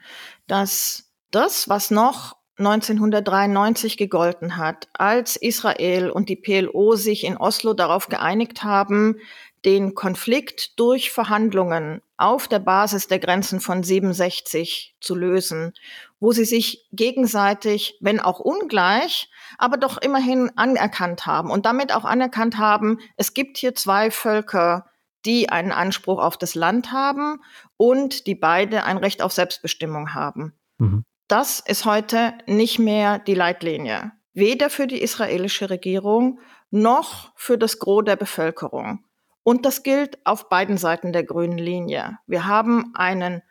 dass 0.47 1.11
das, 1.31 1.67
was 1.67 1.91
noch 1.91 2.35
1993 2.57 3.97
gegolten 3.97 4.55
hat, 4.55 4.87
als 4.93 5.35
Israel 5.35 6.09
und 6.09 6.29
die 6.29 6.37
PLO 6.37 6.95
sich 6.95 7.25
in 7.25 7.35
Oslo 7.35 7.73
darauf 7.73 8.07
geeinigt 8.07 8.63
haben, 8.63 9.17
den 9.65 9.95
Konflikt 9.95 10.79
durch 10.79 11.12
Verhandlungen 11.12 12.01
auf 12.17 12.47
der 12.47 12.60
Basis 12.60 13.08
der 13.08 13.19
Grenzen 13.19 13.60
von 13.60 13.84
67 13.84 14.95
zu 15.01 15.15
lösen, 15.15 15.73
wo 16.19 16.32
sie 16.32 16.45
sich 16.45 16.88
gegenseitig, 16.91 17.97
wenn 18.01 18.19
auch 18.19 18.39
ungleich, 18.39 19.30
aber 19.58 19.78
doch 19.78 19.97
immerhin 19.97 20.51
anerkannt 20.56 21.25
haben 21.25 21.51
und 21.51 21.65
damit 21.65 21.93
auch 21.93 22.06
anerkannt 22.06 22.58
haben, 22.58 22.99
es 23.17 23.34
gibt 23.34 23.58
hier 23.58 23.75
zwei 23.75 24.12
Völker, 24.12 24.86
die 25.25 25.49
einen 25.49 25.71
Anspruch 25.71 26.19
auf 26.19 26.38
das 26.38 26.56
Land 26.56 26.91
haben 26.91 27.41
und 27.78 28.28
die 28.28 28.36
beide 28.36 28.84
ein 28.84 28.97
Recht 28.97 29.21
auf 29.21 29.34
Selbstbestimmung 29.34 30.13
haben. 30.13 30.54
Mhm. 30.78 31.04
Das 31.28 31.60
ist 31.60 31.86
heute 31.86 32.34
nicht 32.45 32.78
mehr 32.78 33.17
die 33.19 33.34
Leitlinie, 33.34 34.12
weder 34.34 34.69
für 34.69 34.86
die 34.86 35.01
israelische 35.01 35.69
Regierung 35.69 36.39
noch 36.69 37.32
für 37.36 37.58
das 37.58 37.80
Gros 37.80 38.04
der 38.06 38.15
Bevölkerung. 38.15 39.04
Und 39.43 39.65
das 39.65 39.84
gilt 39.84 40.25
auf 40.25 40.49
beiden 40.49 40.78
Seiten 40.78 41.13
der 41.13 41.23
grünen 41.23 41.58
Linie. 41.58 42.17
Wir 42.28 42.45
haben 42.45 42.93
einen 42.95 43.41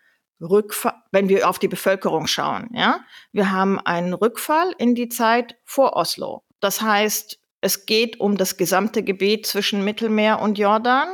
Rückfall, 0.44 0.94
wenn 1.11 1.28
wir 1.28 1.48
auf 1.48 1.59
die 1.59 1.68
Bevölkerung 1.68 2.26
schauen, 2.26 2.68
ja, 2.72 3.00
wir 3.33 3.50
haben 3.50 3.78
einen 3.80 4.14
Rückfall 4.14 4.74
in 4.78 4.94
die 4.94 5.09
Zeit 5.09 5.57
vor 5.64 5.94
Oslo. 5.96 6.42
Das 6.61 6.80
heißt, 6.80 7.38
es 7.61 7.87
geht 7.87 8.20
um 8.20 8.37
das 8.37 8.57
gesamte 8.57 9.02
Gebiet 9.02 9.46
zwischen 9.46 9.85
Mittelmeer 9.85 10.40
und 10.40 10.59
Jordan. 10.59 11.09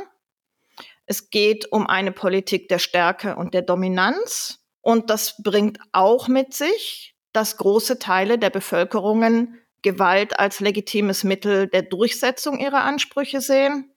Es 1.05 1.29
geht 1.29 1.71
um 1.71 1.87
eine 1.87 2.11
Politik 2.11 2.67
der 2.67 2.79
Stärke 2.79 3.35
und 3.35 3.53
der 3.53 3.61
Dominanz. 3.61 4.59
Und 4.81 5.09
das 5.09 5.41
bringt 5.41 5.79
auch 5.91 6.27
mit 6.27 6.53
sich, 6.53 7.15
dass 7.33 7.57
große 7.57 7.99
Teile 7.99 8.37
der 8.37 8.49
Bevölkerungen 8.49 9.61
Gewalt 9.81 10.39
als 10.39 10.59
legitimes 10.59 11.23
Mittel 11.23 11.67
der 11.67 11.81
Durchsetzung 11.83 12.59
ihrer 12.59 12.83
Ansprüche 12.83 13.41
sehen. 13.41 13.93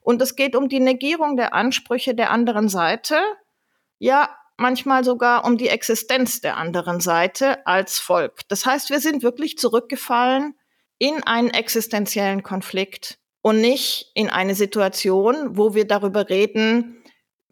Und 0.00 0.20
es 0.22 0.36
geht 0.36 0.56
um 0.56 0.68
die 0.68 0.80
Negierung 0.80 1.36
der 1.36 1.54
Ansprüche 1.54 2.14
der 2.14 2.30
anderen 2.30 2.68
Seite, 2.68 3.16
ja, 3.98 4.36
manchmal 4.56 5.04
sogar 5.04 5.44
um 5.44 5.58
die 5.58 5.68
Existenz 5.68 6.40
der 6.40 6.56
anderen 6.56 7.00
Seite 7.00 7.66
als 7.66 7.98
Volk. 7.98 8.40
Das 8.48 8.66
heißt, 8.66 8.90
wir 8.90 9.00
sind 9.00 9.22
wirklich 9.22 9.58
zurückgefallen 9.58 10.54
in 10.98 11.22
einen 11.24 11.50
existenziellen 11.50 12.42
Konflikt 12.42 13.18
und 13.42 13.60
nicht 13.60 14.10
in 14.14 14.30
eine 14.30 14.54
Situation, 14.54 15.56
wo 15.56 15.74
wir 15.74 15.86
darüber 15.86 16.28
reden, 16.28 17.02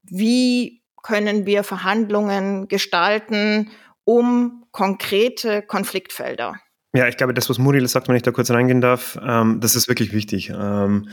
wie 0.03 0.83
können 1.03 1.47
wir 1.47 1.63
Verhandlungen 1.63 2.69
gestalten, 2.69 3.71
um 4.05 4.65
konkrete 4.73 5.63
Konfliktfelder. 5.63 6.57
Ja, 6.95 7.09
ich 7.09 7.17
glaube, 7.17 7.35
das, 7.35 7.51
was 7.51 7.59
Muriel 7.59 7.87
sagt, 7.89 8.09
wenn 8.09 8.17
ich 8.17 8.23
da 8.23 8.31
kurz 8.31 8.51
reingehen 8.51 8.81
darf, 8.81 9.19
ähm, 9.23 9.61
das 9.61 9.75
ist 9.75 9.89
wirklich 9.89 10.13
wichtig. 10.13 10.51
Ähm, 10.51 11.09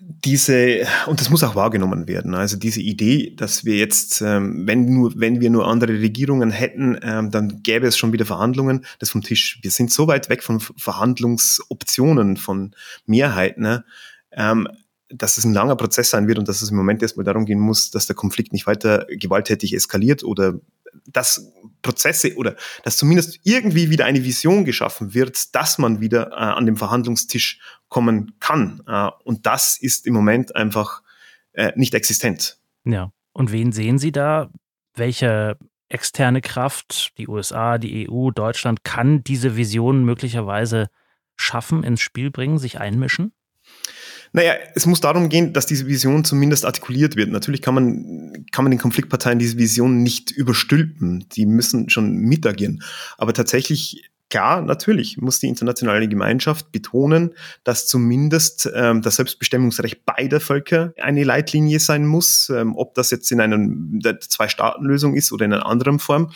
diese, 0.00 0.86
und 1.06 1.20
das 1.20 1.30
muss 1.30 1.44
auch 1.44 1.54
wahrgenommen 1.54 2.08
werden, 2.08 2.34
also 2.34 2.56
diese 2.56 2.80
Idee, 2.80 3.32
dass 3.36 3.64
wir 3.64 3.76
jetzt, 3.76 4.20
ähm, 4.22 4.66
wenn, 4.66 4.86
nur, 4.86 5.12
wenn 5.16 5.40
wir 5.40 5.50
nur 5.50 5.68
andere 5.68 5.92
Regierungen 5.92 6.50
hätten, 6.50 6.98
ähm, 7.02 7.30
dann 7.30 7.62
gäbe 7.62 7.86
es 7.86 7.96
schon 7.96 8.12
wieder 8.12 8.26
Verhandlungen, 8.26 8.84
das 8.98 9.10
vom 9.10 9.22
Tisch. 9.22 9.60
Wir 9.62 9.70
sind 9.70 9.92
so 9.92 10.08
weit 10.08 10.28
weg 10.28 10.42
von 10.42 10.58
Verhandlungsoptionen, 10.58 12.36
von 12.36 12.74
Mehrheiten, 13.06 13.62
ne? 13.62 13.84
ähm, 14.32 14.66
dass 15.10 15.38
es 15.38 15.44
ein 15.44 15.54
langer 15.54 15.76
Prozess 15.76 16.10
sein 16.10 16.26
wird 16.26 16.38
und 16.38 16.48
dass 16.48 16.60
es 16.60 16.70
im 16.70 16.76
Moment 16.76 17.00
erstmal 17.00 17.24
darum 17.24 17.44
gehen 17.44 17.60
muss, 17.60 17.92
dass 17.92 18.06
der 18.06 18.16
Konflikt 18.16 18.52
nicht 18.52 18.66
weiter 18.66 19.06
gewalttätig 19.08 19.74
eskaliert 19.74 20.24
oder 20.24 20.54
dass 21.06 21.52
Prozesse 21.82 22.34
oder 22.36 22.56
dass 22.82 22.96
zumindest 22.96 23.40
irgendwie 23.44 23.90
wieder 23.90 24.04
eine 24.04 24.24
Vision 24.24 24.64
geschaffen 24.64 25.14
wird, 25.14 25.54
dass 25.54 25.78
man 25.78 26.00
wieder 26.00 26.28
äh, 26.32 26.34
an 26.34 26.66
den 26.66 26.76
Verhandlungstisch 26.76 27.60
kommen 27.88 28.36
kann. 28.40 28.82
Äh, 28.86 29.10
und 29.24 29.46
das 29.46 29.76
ist 29.80 30.06
im 30.06 30.14
Moment 30.14 30.56
einfach 30.56 31.02
äh, 31.52 31.72
nicht 31.76 31.94
existent. 31.94 32.58
Ja. 32.84 33.12
Und 33.32 33.50
wen 33.50 33.72
sehen 33.72 33.98
Sie 33.98 34.12
da? 34.12 34.50
Welche 34.94 35.58
externe 35.88 36.40
Kraft, 36.40 37.12
die 37.18 37.28
USA, 37.28 37.78
die 37.78 38.08
EU, 38.08 38.30
Deutschland, 38.30 38.84
kann 38.84 39.24
diese 39.24 39.56
Vision 39.56 40.04
möglicherweise 40.04 40.88
schaffen, 41.36 41.82
ins 41.82 42.00
Spiel 42.00 42.30
bringen, 42.30 42.58
sich 42.58 42.80
einmischen? 42.80 43.32
Naja, 44.34 44.54
es 44.74 44.84
muss 44.84 45.00
darum 45.00 45.28
gehen, 45.28 45.52
dass 45.52 45.64
diese 45.64 45.86
Vision 45.86 46.24
zumindest 46.24 46.66
artikuliert 46.66 47.14
wird. 47.14 47.30
Natürlich 47.30 47.62
kann 47.62 47.74
man, 47.74 48.44
kann 48.50 48.64
man 48.64 48.72
den 48.72 48.80
Konfliktparteien 48.80 49.38
diese 49.38 49.58
Vision 49.58 50.02
nicht 50.02 50.32
überstülpen. 50.32 51.24
Die 51.30 51.46
müssen 51.46 51.88
schon 51.88 52.16
mitagieren. 52.16 52.82
Aber 53.16 53.32
tatsächlich 53.32 54.10
Klar, 54.30 54.62
natürlich 54.62 55.18
muss 55.18 55.38
die 55.38 55.46
internationale 55.46 56.08
Gemeinschaft 56.08 56.72
betonen, 56.72 57.34
dass 57.62 57.86
zumindest 57.86 58.68
ähm, 58.74 59.00
das 59.00 59.16
Selbstbestimmungsrecht 59.16 60.04
beider 60.04 60.40
Völker 60.40 60.92
eine 61.00 61.22
Leitlinie 61.22 61.78
sein 61.78 62.04
muss. 62.04 62.48
Ähm, 62.48 62.74
ob 62.74 62.94
das 62.94 63.12
jetzt 63.12 63.30
in 63.30 63.40
einer 63.40 64.18
Zwei-Staaten-Lösung 64.18 65.14
ist 65.14 65.30
oder 65.30 65.44
in 65.44 65.52
einer 65.52 65.66
anderen 65.66 66.00
Form, 66.00 66.32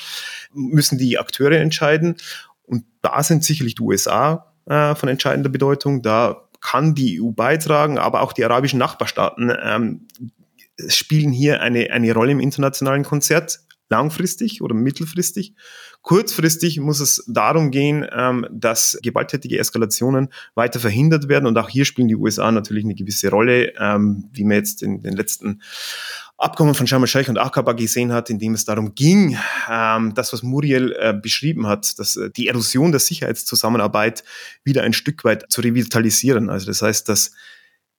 müssen 0.52 0.98
die 0.98 1.18
Akteure 1.18 1.58
entscheiden. 1.58 2.18
Und 2.62 2.84
da 3.02 3.20
sind 3.24 3.42
sicherlich 3.42 3.74
die 3.74 3.82
USA 3.82 4.54
äh, 4.66 4.94
von 4.94 5.08
entscheidender 5.08 5.50
Bedeutung. 5.50 6.02
Da 6.02 6.47
kann 6.60 6.94
die 6.94 7.20
EU 7.20 7.30
beitragen, 7.30 7.98
aber 7.98 8.22
auch 8.22 8.32
die 8.32 8.44
arabischen 8.44 8.78
Nachbarstaaten 8.78 9.52
ähm, 9.62 10.08
spielen 10.88 11.32
hier 11.32 11.60
eine, 11.60 11.90
eine 11.90 12.12
Rolle 12.12 12.32
im 12.32 12.40
internationalen 12.40 13.04
Konzert 13.04 13.60
langfristig 13.88 14.62
oder 14.62 14.74
mittelfristig. 14.74 15.54
Kurzfristig 16.02 16.80
muss 16.80 17.00
es 17.00 17.24
darum 17.26 17.70
gehen, 17.70 18.06
ähm, 18.12 18.46
dass 18.50 18.98
gewalttätige 19.02 19.58
Eskalationen 19.58 20.28
weiter 20.54 20.80
verhindert 20.80 21.28
werden. 21.28 21.46
Und 21.46 21.58
auch 21.58 21.68
hier 21.68 21.84
spielen 21.84 22.08
die 22.08 22.16
USA 22.16 22.50
natürlich 22.50 22.84
eine 22.84 22.94
gewisse 22.94 23.30
Rolle, 23.30 23.74
ähm, 23.78 24.24
wie 24.32 24.44
man 24.44 24.56
jetzt 24.56 24.82
in 24.82 25.02
den 25.02 25.14
letzten 25.14 25.60
Abkommen 26.38 26.74
von 26.74 26.86
Sharm 26.86 27.02
el-Sheikh 27.02 27.28
und 27.28 27.36
Aqaba 27.36 27.72
gesehen 27.72 28.12
hat, 28.12 28.30
in 28.30 28.38
dem 28.38 28.54
es 28.54 28.64
darum 28.64 28.94
ging, 28.94 29.36
ähm, 29.68 30.14
das, 30.14 30.32
was 30.32 30.44
Muriel 30.44 30.94
äh, 30.96 31.12
beschrieben 31.12 31.66
hat, 31.66 31.98
dass 31.98 32.16
äh, 32.16 32.30
die 32.30 32.46
Erosion 32.46 32.92
der 32.92 33.00
Sicherheitszusammenarbeit 33.00 34.22
wieder 34.62 34.84
ein 34.84 34.92
Stück 34.92 35.24
weit 35.24 35.50
zu 35.50 35.60
revitalisieren. 35.62 36.48
Also 36.48 36.66
das 36.66 36.80
heißt, 36.80 37.08
dass 37.08 37.32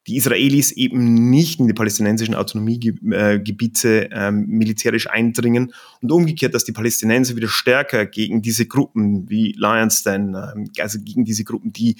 die 0.10 0.18
Israelis 0.18 0.72
eben 0.72 1.30
nicht 1.30 1.60
in 1.60 1.68
die 1.68 1.74
palästinensischen 1.74 2.34
Autonomiegebiete 2.34 4.10
ähm, 4.12 4.48
militärisch 4.48 5.08
eindringen 5.08 5.72
und 6.02 6.12
umgekehrt, 6.12 6.56
dass 6.56 6.64
die 6.66 6.72
Palästinenser 6.72 7.36
wieder 7.36 7.48
stärker 7.48 8.08
gegen 8.08 8.42
diese 8.42 8.66
Gruppen 8.66 9.30
wie 9.30 9.54
Lions 9.56 10.02
Den, 10.02 10.36
ähm, 10.36 10.72
also 10.80 10.98
gegen 11.00 11.26
diese 11.26 11.44
Gruppen, 11.44 11.72
die 11.72 11.98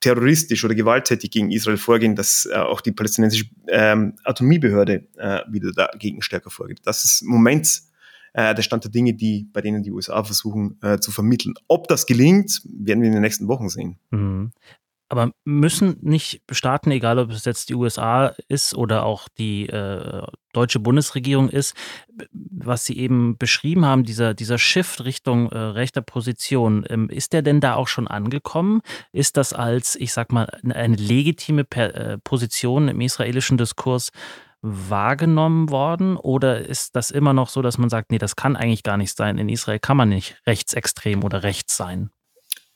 terroristisch 0.00 0.64
oder 0.64 0.74
gewalttätig 0.74 1.30
gegen 1.30 1.50
Israel 1.50 1.76
vorgehen, 1.76 2.16
dass 2.16 2.46
äh, 2.46 2.56
auch 2.56 2.80
die 2.80 2.92
palästinensische 2.92 3.44
ähm, 3.68 4.14
Autonomiebehörde 4.24 5.06
äh, 5.16 5.40
wieder 5.48 5.72
dagegen 5.72 6.22
stärker 6.22 6.50
vorgeht. 6.50 6.80
Das 6.84 7.04
ist 7.04 7.22
im 7.22 7.28
Moment 7.28 7.82
äh, 8.32 8.54
der 8.54 8.62
Stand 8.62 8.84
der 8.84 8.90
Dinge, 8.90 9.12
die, 9.12 9.48
bei 9.52 9.60
denen 9.60 9.82
die 9.82 9.92
USA 9.92 10.24
versuchen 10.24 10.78
zu 11.00 11.10
vermitteln. 11.10 11.54
Ob 11.68 11.88
das 11.88 12.06
gelingt, 12.06 12.62
werden 12.64 13.00
wir 13.00 13.08
in 13.08 13.14
den 13.14 13.22
nächsten 13.22 13.48
Wochen 13.48 13.68
sehen. 13.68 13.98
Mhm. 14.10 14.50
Aber 15.08 15.32
müssen 15.44 15.98
nicht 16.00 16.42
Staaten, 16.50 16.90
egal 16.90 17.18
ob 17.18 17.30
es 17.30 17.44
jetzt 17.44 17.68
die 17.68 17.74
USA 17.74 18.34
ist 18.48 18.74
oder 18.74 19.04
auch 19.04 19.28
die 19.38 19.68
äh, 19.68 20.22
deutsche 20.52 20.80
Bundesregierung 20.80 21.50
ist, 21.50 21.76
was 22.32 22.84
Sie 22.86 22.96
eben 22.98 23.36
beschrieben 23.36 23.84
haben, 23.84 24.04
dieser, 24.04 24.32
dieser 24.34 24.58
Shift 24.58 25.04
Richtung 25.04 25.50
äh, 25.52 25.58
rechter 25.58 26.00
Position, 26.00 26.86
ähm, 26.88 27.10
ist 27.10 27.32
der 27.32 27.42
denn 27.42 27.60
da 27.60 27.74
auch 27.74 27.88
schon 27.88 28.08
angekommen? 28.08 28.80
Ist 29.12 29.36
das 29.36 29.52
als, 29.52 29.94
ich 29.94 30.12
sag 30.12 30.32
mal, 30.32 30.48
eine 30.68 30.96
legitime 30.96 31.64
per, 31.64 31.94
äh, 31.94 32.18
Position 32.18 32.88
im 32.88 33.00
israelischen 33.00 33.58
Diskurs 33.58 34.10
wahrgenommen 34.62 35.68
worden? 35.68 36.16
Oder 36.16 36.60
ist 36.60 36.96
das 36.96 37.10
immer 37.10 37.34
noch 37.34 37.50
so, 37.50 37.60
dass 37.60 37.76
man 37.76 37.90
sagt, 37.90 38.10
nee, 38.10 38.18
das 38.18 38.36
kann 38.36 38.56
eigentlich 38.56 38.82
gar 38.82 38.96
nicht 38.96 39.14
sein. 39.14 39.36
In 39.36 39.50
Israel 39.50 39.78
kann 39.78 39.98
man 39.98 40.08
nicht 40.08 40.40
rechtsextrem 40.46 41.22
oder 41.22 41.42
rechts 41.42 41.76
sein? 41.76 42.10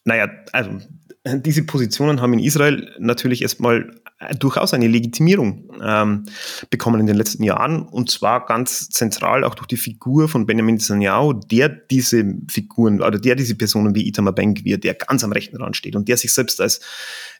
Naja, 0.04 0.28
also 0.52 0.78
diese 1.26 1.64
Positionen 1.64 2.20
haben 2.20 2.32
in 2.32 2.38
Israel 2.38 2.94
natürlich 2.98 3.42
erstmal 3.42 3.90
durchaus 4.38 4.74
eine 4.74 4.88
Legitimierung 4.88 5.70
ähm, 5.80 6.26
bekommen 6.70 7.00
in 7.00 7.06
den 7.06 7.16
letzten 7.16 7.44
Jahren 7.44 7.82
und 7.82 8.10
zwar 8.10 8.46
ganz 8.46 8.88
zentral 8.88 9.44
auch 9.44 9.54
durch 9.54 9.68
die 9.68 9.76
Figur 9.76 10.28
von 10.28 10.44
Benjamin 10.44 10.74
Netanyahu, 10.74 11.34
der 11.34 11.68
diese 11.68 12.24
Figuren 12.50 13.00
oder 13.00 13.18
der 13.18 13.36
diese 13.36 13.54
Personen 13.54 13.94
wie 13.94 14.08
Itamar 14.08 14.34
Ben-Gvir, 14.34 14.78
der 14.78 14.94
ganz 14.94 15.22
am 15.22 15.30
rechten 15.30 15.56
Rand 15.56 15.76
steht 15.76 15.94
und 15.94 16.08
der 16.08 16.16
sich 16.16 16.34
selbst 16.34 16.60
als 16.60 16.80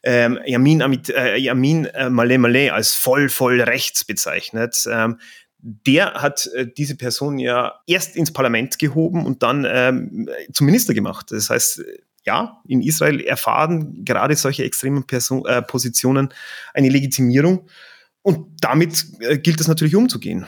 ähm, 0.05 0.39
Yamin, 0.47 0.83
Amit, 0.83 1.11
äh, 1.11 1.37
Yamin 1.37 1.87
äh, 1.87 2.07
Malé 2.07 2.39
Malé 2.39 2.71
als 2.71 2.95
voll, 2.95 3.29
voll 3.29 3.61
rechts 3.61 4.05
bezeichnet. 4.05 4.87
Ähm, 4.89 5.19
der 5.61 6.15
hat 6.15 6.49
äh, 6.55 6.69
diese 6.77 6.97
Person 6.97 7.41
ja 7.41 7.81
erst 7.89 8.15
ins 8.15 8.33
Parlament 8.33 8.79
gehoben 8.79 9.27
und 9.27 9.43
dann 9.43 9.67
ähm, 9.69 10.29
zum 10.53 10.67
Minister 10.67 10.95
gemacht. 10.95 11.33
Das 11.33 11.51
heißt, 11.51 11.83
ja, 12.25 12.63
in 12.67 12.83
Israel 12.83 13.21
erfahren 13.21 14.05
gerade 14.05 14.37
solche 14.37 14.65
extremen 14.65 15.07
Person, 15.07 15.45
äh, 15.47 15.63
Positionen 15.63 16.33
eine 16.75 16.89
Legitimierung. 16.89 17.69
Und 18.23 18.47
damit 18.61 19.07
äh, 19.21 19.39
gilt 19.39 19.61
es 19.61 19.69
natürlich 19.69 19.97
umzugehen. 19.97 20.47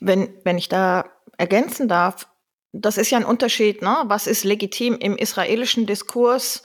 Wenn, 0.00 0.28
wenn 0.44 0.58
ich 0.58 0.68
da 0.68 1.04
ergänzen 1.36 1.88
darf, 1.88 2.26
das 2.72 2.98
ist 2.98 3.10
ja 3.10 3.18
ein 3.18 3.24
Unterschied, 3.24 3.82
ne? 3.82 3.96
was 4.06 4.26
ist 4.26 4.44
legitim 4.44 4.96
im 4.96 5.16
israelischen 5.16 5.86
Diskurs 5.86 6.62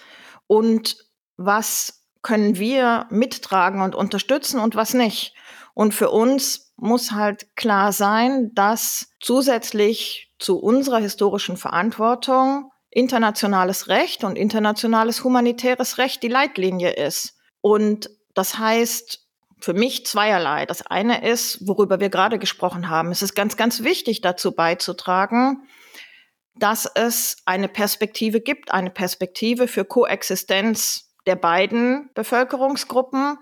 und 0.47 0.97
was 1.37 2.05
können 2.21 2.57
wir 2.57 3.05
mittragen 3.09 3.81
und 3.81 3.95
unterstützen 3.95 4.59
und 4.59 4.75
was 4.75 4.93
nicht. 4.93 5.35
Und 5.73 5.93
für 5.93 6.09
uns 6.09 6.73
muss 6.75 7.11
halt 7.11 7.55
klar 7.55 7.91
sein, 7.93 8.51
dass 8.53 9.11
zusätzlich 9.19 10.33
zu 10.39 10.57
unserer 10.57 10.99
historischen 10.99 11.57
Verantwortung 11.57 12.71
internationales 12.91 13.87
Recht 13.87 14.23
und 14.23 14.35
internationales 14.35 15.23
humanitäres 15.23 15.97
Recht 15.97 16.23
die 16.23 16.27
Leitlinie 16.27 16.91
ist. 16.91 17.37
Und 17.61 18.09
das 18.33 18.57
heißt 18.57 19.25
für 19.59 19.73
mich 19.73 20.05
zweierlei. 20.05 20.65
Das 20.65 20.85
eine 20.85 21.27
ist, 21.27 21.67
worüber 21.67 21.99
wir 21.99 22.09
gerade 22.09 22.39
gesprochen 22.39 22.89
haben. 22.89 23.11
Es 23.11 23.21
ist 23.21 23.35
ganz, 23.35 23.57
ganz 23.57 23.83
wichtig 23.83 24.21
dazu 24.21 24.53
beizutragen, 24.53 25.67
dass 26.55 26.85
es 26.85 27.37
eine 27.45 27.67
Perspektive 27.67 28.41
gibt, 28.41 28.71
eine 28.71 28.89
Perspektive 28.89 29.67
für 29.67 29.85
Koexistenz 29.85 31.13
der 31.25 31.35
beiden 31.35 32.09
Bevölkerungsgruppen, 32.13 33.37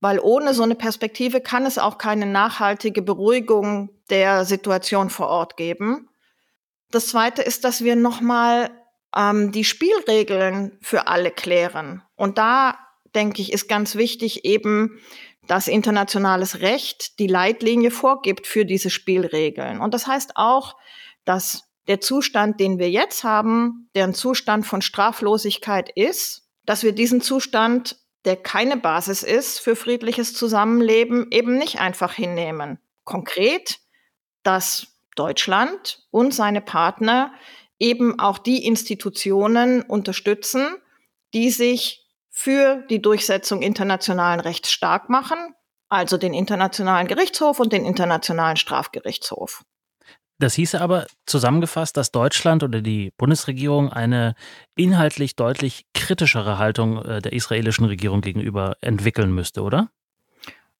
weil 0.00 0.20
ohne 0.20 0.54
so 0.54 0.62
eine 0.62 0.74
Perspektive 0.74 1.40
kann 1.40 1.66
es 1.66 1.78
auch 1.78 1.98
keine 1.98 2.26
nachhaltige 2.26 3.02
Beruhigung 3.02 3.90
der 4.10 4.44
Situation 4.44 5.10
vor 5.10 5.28
Ort 5.28 5.56
geben. 5.56 6.08
Das 6.90 7.08
Zweite 7.08 7.42
ist, 7.42 7.64
dass 7.64 7.82
wir 7.82 7.96
nochmal 7.96 8.70
ähm, 9.16 9.50
die 9.50 9.64
Spielregeln 9.64 10.78
für 10.82 11.06
alle 11.08 11.30
klären. 11.30 12.02
Und 12.14 12.38
da, 12.38 12.78
denke 13.14 13.40
ich, 13.42 13.52
ist 13.52 13.68
ganz 13.68 13.96
wichtig 13.96 14.44
eben, 14.44 15.00
dass 15.46 15.68
internationales 15.68 16.60
Recht 16.60 17.18
die 17.18 17.28
Leitlinie 17.28 17.90
vorgibt 17.90 18.46
für 18.46 18.64
diese 18.64 18.90
Spielregeln. 18.90 19.80
Und 19.80 19.94
das 19.94 20.06
heißt 20.06 20.32
auch, 20.34 20.76
dass 21.24 21.64
der 21.88 22.00
Zustand, 22.00 22.60
den 22.60 22.78
wir 22.78 22.90
jetzt 22.90 23.24
haben, 23.24 23.88
der 23.94 24.04
ein 24.04 24.14
Zustand 24.14 24.66
von 24.66 24.82
Straflosigkeit 24.82 25.88
ist, 25.94 26.48
dass 26.64 26.82
wir 26.82 26.92
diesen 26.92 27.20
Zustand, 27.20 27.96
der 28.24 28.36
keine 28.36 28.76
Basis 28.76 29.22
ist 29.22 29.60
für 29.60 29.76
friedliches 29.76 30.34
Zusammenleben, 30.34 31.28
eben 31.30 31.56
nicht 31.56 31.80
einfach 31.80 32.12
hinnehmen. 32.12 32.80
Konkret, 33.04 33.78
dass 34.42 34.88
Deutschland 35.14 36.02
und 36.10 36.34
seine 36.34 36.60
Partner 36.60 37.32
eben 37.78 38.18
auch 38.18 38.38
die 38.38 38.64
Institutionen 38.64 39.82
unterstützen, 39.82 40.66
die 41.34 41.50
sich 41.50 42.06
für 42.30 42.84
die 42.90 43.00
Durchsetzung 43.00 43.62
internationalen 43.62 44.40
Rechts 44.40 44.70
stark 44.70 45.08
machen, 45.08 45.38
also 45.88 46.16
den 46.16 46.34
Internationalen 46.34 47.08
Gerichtshof 47.08 47.60
und 47.60 47.72
den 47.72 47.84
Internationalen 47.84 48.56
Strafgerichtshof. 48.56 49.62
Das 50.38 50.54
hieße 50.54 50.80
aber 50.80 51.06
zusammengefasst, 51.24 51.96
dass 51.96 52.12
Deutschland 52.12 52.62
oder 52.62 52.82
die 52.82 53.10
Bundesregierung 53.16 53.90
eine 53.90 54.34
inhaltlich 54.74 55.34
deutlich 55.34 55.86
kritischere 55.94 56.58
Haltung 56.58 57.02
äh, 57.02 57.22
der 57.22 57.32
israelischen 57.32 57.86
Regierung 57.86 58.20
gegenüber 58.20 58.76
entwickeln 58.82 59.34
müsste, 59.34 59.62
oder? 59.62 59.88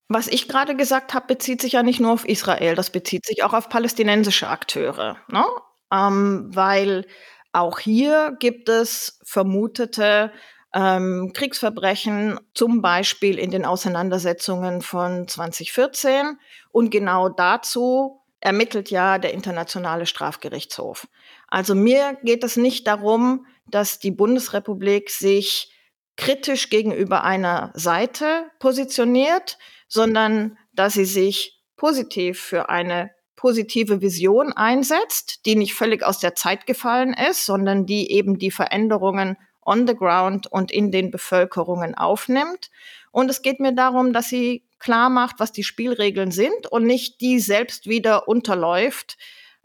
Was 0.08 0.28
ich 0.28 0.46
gerade 0.48 0.76
gesagt 0.76 1.14
habe, 1.14 1.26
bezieht 1.26 1.62
sich 1.62 1.72
ja 1.72 1.82
nicht 1.82 2.00
nur 2.00 2.12
auf 2.12 2.28
Israel, 2.28 2.74
das 2.74 2.90
bezieht 2.90 3.24
sich 3.24 3.42
auch 3.42 3.54
auf 3.54 3.68
palästinensische 3.70 4.48
Akteure. 4.48 5.16
Ne? 5.28 5.44
Ähm, 5.92 6.50
weil 6.52 7.06
auch 7.52 7.78
hier 7.78 8.36
gibt 8.38 8.68
es 8.68 9.18
vermutete 9.24 10.32
ähm, 10.74 11.32
Kriegsverbrechen, 11.32 12.38
zum 12.52 12.82
Beispiel 12.82 13.38
in 13.38 13.50
den 13.50 13.64
Auseinandersetzungen 13.64 14.82
von 14.82 15.26
2014. 15.26 16.38
Und 16.70 16.90
genau 16.90 17.30
dazu 17.30 18.20
ermittelt 18.40 18.90
ja 18.90 19.18
der 19.18 19.32
Internationale 19.32 20.04
Strafgerichtshof. 20.04 21.08
Also 21.48 21.74
mir 21.74 22.18
geht 22.22 22.44
es 22.44 22.56
nicht 22.56 22.86
darum, 22.86 23.46
dass 23.66 23.98
die 23.98 24.10
Bundesrepublik 24.10 25.10
sich 25.10 25.72
kritisch 26.16 26.68
gegenüber 26.68 27.24
einer 27.24 27.72
Seite 27.74 28.50
positioniert, 28.58 29.58
sondern 29.88 30.58
dass 30.72 30.94
sie 30.94 31.04
sich 31.04 31.62
positiv 31.76 32.40
für 32.40 32.68
eine 32.68 33.15
positive 33.36 34.00
Vision 34.00 34.52
einsetzt, 34.52 35.46
die 35.46 35.54
nicht 35.54 35.74
völlig 35.74 36.02
aus 36.02 36.18
der 36.18 36.34
Zeit 36.34 36.66
gefallen 36.66 37.14
ist, 37.14 37.46
sondern 37.46 37.86
die 37.86 38.10
eben 38.10 38.38
die 38.38 38.50
Veränderungen 38.50 39.36
on 39.64 39.86
the 39.86 39.94
ground 39.94 40.46
und 40.46 40.70
in 40.70 40.90
den 40.90 41.10
Bevölkerungen 41.10 41.94
aufnimmt. 41.94 42.70
Und 43.10 43.30
es 43.30 43.42
geht 43.42 43.60
mir 43.60 43.74
darum, 43.74 44.12
dass 44.12 44.28
sie 44.28 44.62
klar 44.78 45.10
macht, 45.10 45.38
was 45.38 45.52
die 45.52 45.64
Spielregeln 45.64 46.30
sind 46.30 46.66
und 46.70 46.84
nicht 46.84 47.20
die 47.20 47.40
selbst 47.40 47.86
wieder 47.86 48.28
unterläuft 48.28 49.16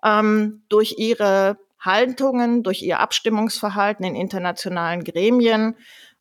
ähm, 0.04 0.64
durch 0.70 0.96
ihre 0.98 1.58
Haltungen, 1.80 2.64
durch 2.64 2.82
ihr 2.82 3.00
Abstimmungsverhalten 3.00 4.06
in 4.06 4.16
internationalen 4.16 5.04
Gremien. 5.04 5.76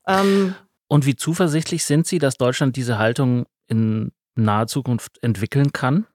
Ähm, 0.06 0.54
und 0.88 1.06
wie 1.06 1.16
zuversichtlich 1.16 1.84
sind 1.84 2.06
Sie, 2.06 2.18
dass 2.18 2.36
Deutschland 2.36 2.76
diese 2.76 2.98
Haltung 2.98 3.46
in 3.68 4.12
naher 4.34 4.66
Zukunft 4.66 5.22
entwickeln 5.22 5.72
kann? 5.72 6.06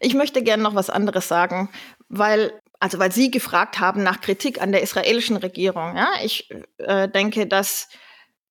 Ich 0.00 0.14
möchte 0.14 0.42
gerne 0.42 0.62
noch 0.62 0.74
was 0.74 0.90
anderes 0.90 1.28
sagen, 1.28 1.70
weil 2.08 2.52
also 2.80 2.98
weil 2.98 3.12
Sie 3.12 3.30
gefragt 3.30 3.80
haben 3.80 4.02
nach 4.02 4.20
Kritik 4.20 4.62
an 4.62 4.72
der 4.72 4.82
israelischen 4.82 5.36
Regierung. 5.36 5.96
Ja, 5.96 6.10
ich 6.22 6.48
äh, 6.78 7.08
denke, 7.08 7.46
dass 7.46 7.88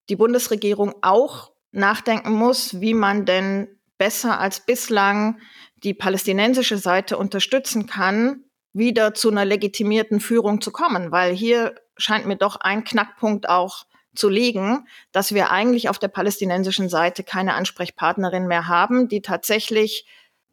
die 0.09 0.15
Bundesregierung 0.15 0.95
auch 1.01 1.51
nachdenken 1.71 2.33
muss, 2.33 2.81
wie 2.81 2.93
man 2.93 3.25
denn 3.25 3.67
besser 3.97 4.39
als 4.39 4.65
bislang 4.65 5.39
die 5.83 5.93
palästinensische 5.93 6.77
Seite 6.77 7.17
unterstützen 7.17 7.87
kann, 7.87 8.43
wieder 8.73 9.13
zu 9.13 9.29
einer 9.29 9.45
legitimierten 9.45 10.19
Führung 10.19 10.61
zu 10.61 10.71
kommen, 10.71 11.11
weil 11.11 11.33
hier 11.33 11.75
scheint 11.97 12.25
mir 12.25 12.35
doch 12.35 12.57
ein 12.57 12.83
Knackpunkt 12.83 13.49
auch 13.49 13.85
zu 14.15 14.29
liegen, 14.29 14.87
dass 15.11 15.33
wir 15.33 15.51
eigentlich 15.51 15.89
auf 15.89 15.99
der 15.99 16.07
palästinensischen 16.09 16.89
Seite 16.89 17.23
keine 17.23 17.53
Ansprechpartnerin 17.53 18.47
mehr 18.47 18.67
haben, 18.67 19.07
die 19.07 19.21
tatsächlich 19.21 20.05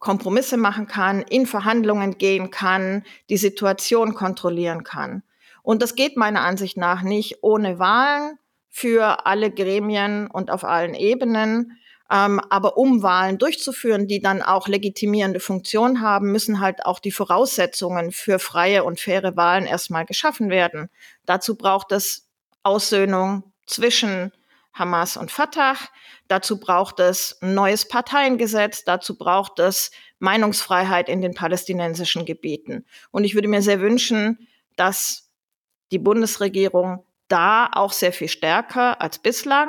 Kompromisse 0.04 0.58
machen 0.58 0.86
kann, 0.86 1.22
in 1.22 1.46
Verhandlungen 1.46 2.18
gehen 2.18 2.50
kann, 2.50 3.04
die 3.30 3.38
Situation 3.38 4.14
kontrollieren 4.14 4.84
kann. 4.84 5.22
Und 5.62 5.80
das 5.80 5.94
geht 5.94 6.18
meiner 6.18 6.42
Ansicht 6.42 6.76
nach 6.76 7.00
nicht 7.00 7.38
ohne 7.40 7.78
Wahlen 7.78 8.38
für 8.68 9.24
alle 9.24 9.50
Gremien 9.50 10.26
und 10.26 10.50
auf 10.50 10.62
allen 10.62 10.92
Ebenen. 10.92 11.78
Ähm, 12.10 12.38
aber 12.50 12.76
um 12.76 13.02
Wahlen 13.02 13.38
durchzuführen, 13.38 14.06
die 14.06 14.20
dann 14.20 14.42
auch 14.42 14.68
legitimierende 14.68 15.40
Funktion 15.40 16.02
haben, 16.02 16.32
müssen 16.32 16.60
halt 16.60 16.84
auch 16.84 16.98
die 16.98 17.10
Voraussetzungen 17.10 18.12
für 18.12 18.38
freie 18.38 18.84
und 18.84 19.00
faire 19.00 19.38
Wahlen 19.38 19.64
erstmal 19.64 20.04
geschaffen 20.04 20.50
werden. 20.50 20.90
Dazu 21.24 21.56
braucht 21.56 21.92
es 21.92 22.28
Aussöhnung 22.62 23.54
zwischen 23.66 24.32
Hamas 24.74 25.16
und 25.16 25.30
Fatah. 25.30 25.76
Dazu 26.28 26.58
braucht 26.58 27.00
es 27.00 27.38
ein 27.40 27.54
neues 27.54 27.88
Parteiengesetz. 27.88 28.84
Dazu 28.84 29.16
braucht 29.16 29.60
es 29.60 29.90
Meinungsfreiheit 30.18 31.08
in 31.08 31.22
den 31.22 31.34
palästinensischen 31.34 32.26
Gebieten. 32.26 32.84
Und 33.10 33.24
ich 33.24 33.34
würde 33.34 33.48
mir 33.48 33.62
sehr 33.62 33.80
wünschen, 33.80 34.48
dass 34.76 35.30
die 35.92 35.98
Bundesregierung 35.98 37.04
da 37.28 37.70
auch 37.72 37.92
sehr 37.92 38.12
viel 38.12 38.28
stärker 38.28 39.00
als 39.00 39.18
bislang 39.18 39.68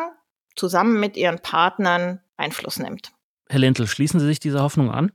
zusammen 0.56 1.00
mit 1.00 1.18
ihren 1.18 1.40
Partnern 1.40 2.22
Einfluss 2.38 2.80
nimmt. 2.80 3.12
Herr 3.48 3.60
Lentel, 3.60 3.88
schließen 3.88 4.20
Sie 4.20 4.26
sich 4.26 4.40
dieser 4.40 4.64
Hoffnung 4.64 4.92
an? 4.92 5.12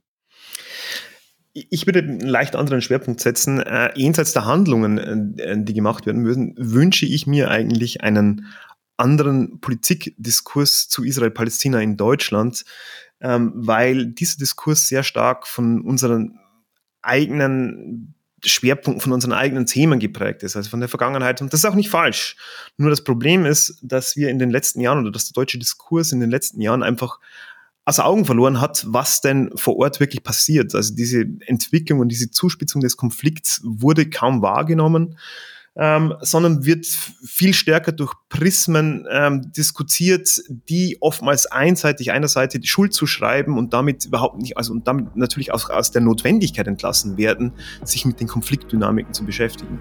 Ich 1.53 1.85
würde 1.85 1.99
einen 1.99 2.21
leicht 2.21 2.55
anderen 2.55 2.81
Schwerpunkt 2.81 3.19
setzen. 3.19 3.59
Äh, 3.59 3.91
jenseits 3.95 4.31
der 4.31 4.45
Handlungen, 4.45 5.37
äh, 5.37 5.57
die 5.57 5.73
gemacht 5.73 6.05
werden 6.05 6.21
müssen, 6.21 6.55
wünsche 6.57 7.05
ich 7.05 7.27
mir 7.27 7.51
eigentlich 7.51 8.01
einen 8.01 8.47
anderen 9.01 9.59
Politikdiskurs 9.59 10.87
zu 10.87 11.03
Israel-Palästina 11.03 11.81
in 11.81 11.97
Deutschland, 11.97 12.63
ähm, 13.19 13.51
weil 13.55 14.07
dieser 14.07 14.37
Diskurs 14.37 14.87
sehr 14.87 15.03
stark 15.03 15.47
von 15.47 15.81
unseren 15.81 16.39
eigenen 17.01 18.13
Schwerpunkten, 18.43 19.01
von 19.01 19.11
unseren 19.11 19.33
eigenen 19.33 19.65
Themen 19.65 19.99
geprägt 19.99 20.43
ist, 20.43 20.55
also 20.55 20.69
von 20.69 20.79
der 20.79 20.89
Vergangenheit. 20.89 21.41
Und 21.41 21.53
das 21.53 21.61
ist 21.61 21.65
auch 21.65 21.75
nicht 21.75 21.89
falsch. 21.89 22.35
Nur 22.77 22.89
das 22.89 23.03
Problem 23.03 23.45
ist, 23.45 23.77
dass 23.81 24.15
wir 24.15 24.29
in 24.29 24.39
den 24.39 24.49
letzten 24.49 24.81
Jahren 24.81 24.99
oder 24.99 25.11
dass 25.11 25.25
der 25.25 25.33
deutsche 25.33 25.59
Diskurs 25.59 26.11
in 26.11 26.19
den 26.19 26.31
letzten 26.31 26.61
Jahren 26.61 26.81
einfach 26.81 27.19
aus 27.85 27.99
Augen 27.99 28.25
verloren 28.25 28.61
hat, 28.61 28.85
was 28.87 29.21
denn 29.21 29.51
vor 29.55 29.77
Ort 29.77 29.99
wirklich 29.99 30.23
passiert. 30.23 30.73
Also 30.75 30.95
diese 30.95 31.25
Entwicklung 31.45 31.99
und 31.99 32.09
diese 32.09 32.31
Zuspitzung 32.31 32.81
des 32.81 32.95
Konflikts 32.95 33.61
wurde 33.63 34.09
kaum 34.09 34.41
wahrgenommen 34.41 35.17
ähm, 35.77 36.13
sondern 36.19 36.65
wird 36.65 36.85
viel 36.85 37.53
stärker 37.53 37.93
durch 37.93 38.13
Prismen 38.27 39.07
ähm, 39.09 39.51
diskutiert, 39.53 40.41
die 40.49 40.97
oftmals 40.99 41.45
einseitig 41.45 42.11
einer 42.11 42.27
Seite 42.27 42.59
die 42.59 42.67
Schuld 42.67 42.93
zuschreiben 42.93 43.57
und 43.57 43.73
damit 43.73 44.05
überhaupt 44.05 44.37
nicht, 44.41 44.57
also 44.57 44.73
und 44.73 44.87
damit 44.87 45.15
natürlich 45.15 45.53
auch 45.53 45.69
aus 45.69 45.91
der 45.91 46.01
Notwendigkeit 46.01 46.67
entlassen 46.67 47.17
werden, 47.17 47.53
sich 47.83 48.05
mit 48.05 48.19
den 48.19 48.27
Konfliktdynamiken 48.27 49.13
zu 49.13 49.25
beschäftigen. 49.25 49.79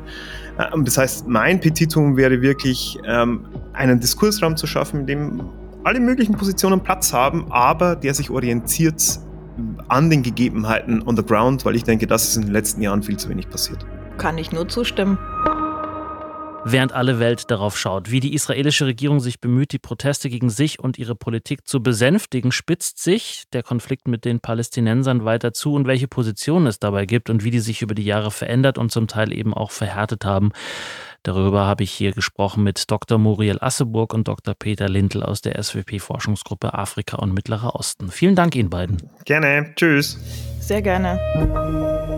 Ähm, 0.59 0.85
das 0.85 0.97
heißt, 0.97 1.27
mein 1.27 1.61
Petitum 1.61 2.17
wäre 2.17 2.41
wirklich, 2.41 2.99
ähm, 3.05 3.47
einen 3.73 3.99
Diskursraum 3.99 4.57
zu 4.57 4.67
schaffen, 4.67 5.01
in 5.01 5.07
dem 5.07 5.51
alle 5.83 5.99
möglichen 5.99 6.37
Positionen 6.37 6.83
Platz 6.83 7.13
haben, 7.13 7.51
aber 7.51 7.97
der 7.97 8.15
sich 8.15 8.31
orientiert 8.31 9.19
an 9.89 10.09
den 10.09 10.23
Gegebenheiten 10.23 11.03
on 11.03 11.17
the 11.17 11.25
ground, 11.25 11.65
weil 11.65 11.75
ich 11.75 11.85
denke, 11.85 12.07
das 12.07 12.29
ist 12.29 12.37
in 12.37 12.43
den 12.43 12.53
letzten 12.53 12.81
Jahren 12.81 13.03
viel 13.03 13.17
zu 13.17 13.29
wenig 13.29 13.49
passiert. 13.49 13.85
Kann 14.19 14.39
ich 14.39 14.53
nur 14.53 14.69
zustimmen 14.69 15.19
während 16.65 16.93
alle 16.93 17.19
Welt 17.19 17.51
darauf 17.51 17.79
schaut. 17.79 18.11
Wie 18.11 18.21
die 18.21 18.35
israelische 18.35 18.87
Regierung 18.87 19.21
sich 19.21 19.41
bemüht, 19.41 19.73
die 19.73 19.79
Proteste 19.79 20.29
gegen 20.31 20.51
sich 20.51 20.79
und 20.79 20.99
ihre 20.99 21.15
Politik 21.15 21.67
zu 21.67 21.83
besänftigen, 21.83 22.53
spitzt 22.53 23.03
sich 23.03 23.45
der 23.53 23.63
Konflikt 23.63 24.09
mit 24.09 24.25
den 24.25 24.41
Palästinensern 24.41 25.25
weiter 25.25 25.53
zu 25.53 25.75
und 25.75 25.87
welche 25.87 26.09
Positionen 26.09 26.67
es 26.67 26.79
dabei 26.79 27.07
gibt 27.07 27.31
und 27.31 27.45
wie 27.45 27.51
die 27.51 27.61
sich 27.61 27.83
über 27.83 27.95
die 27.95 28.05
Jahre 28.05 28.31
verändert 28.31 28.79
und 28.79 28.93
zum 28.93 29.07
Teil 29.07 29.33
eben 29.33 29.55
auch 29.55 29.71
verhärtet 29.71 30.25
haben. 30.25 30.53
Darüber 31.23 31.67
habe 31.67 31.83
ich 31.83 31.93
hier 31.93 32.13
gesprochen 32.13 32.65
mit 32.65 32.91
Dr. 32.91 33.19
Muriel 33.19 33.59
Asseburg 33.61 34.15
und 34.15 34.27
Dr. 34.27 34.55
Peter 34.55 34.89
Lindl 34.89 35.23
aus 35.23 35.43
der 35.43 35.63
SWP-Forschungsgruppe 35.63 36.73
Afrika 36.73 37.17
und 37.17 37.35
Mittlerer 37.35 37.75
Osten. 37.75 38.11
Vielen 38.11 38.35
Dank 38.35 38.57
Ihnen 38.57 38.71
beiden. 38.71 39.03
Gerne. 39.27 39.73
Tschüss. 39.77 40.19
Sehr 40.61 40.81
gerne. 40.81 42.09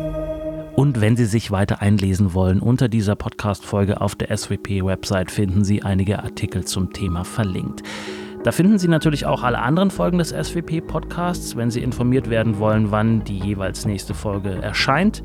Und 0.74 1.00
wenn 1.00 1.16
Sie 1.16 1.26
sich 1.26 1.50
weiter 1.50 1.82
einlesen 1.82 2.34
wollen, 2.34 2.60
unter 2.60 2.88
dieser 2.88 3.14
Podcast-Folge 3.14 4.00
auf 4.00 4.14
der 4.14 4.36
SWP-Website 4.36 5.30
finden 5.30 5.64
Sie 5.64 5.82
einige 5.82 6.22
Artikel 6.22 6.64
zum 6.64 6.92
Thema 6.92 7.24
verlinkt. 7.24 7.82
Da 8.42 8.50
finden 8.50 8.76
Sie 8.78 8.88
natürlich 8.88 9.24
auch 9.24 9.44
alle 9.44 9.60
anderen 9.60 9.92
Folgen 9.92 10.18
des 10.18 10.30
SWP-Podcasts. 10.30 11.56
Wenn 11.56 11.70
Sie 11.70 11.80
informiert 11.80 12.28
werden 12.28 12.58
wollen, 12.58 12.90
wann 12.90 13.22
die 13.22 13.38
jeweils 13.38 13.84
nächste 13.84 14.14
Folge 14.14 14.50
erscheint, 14.50 15.22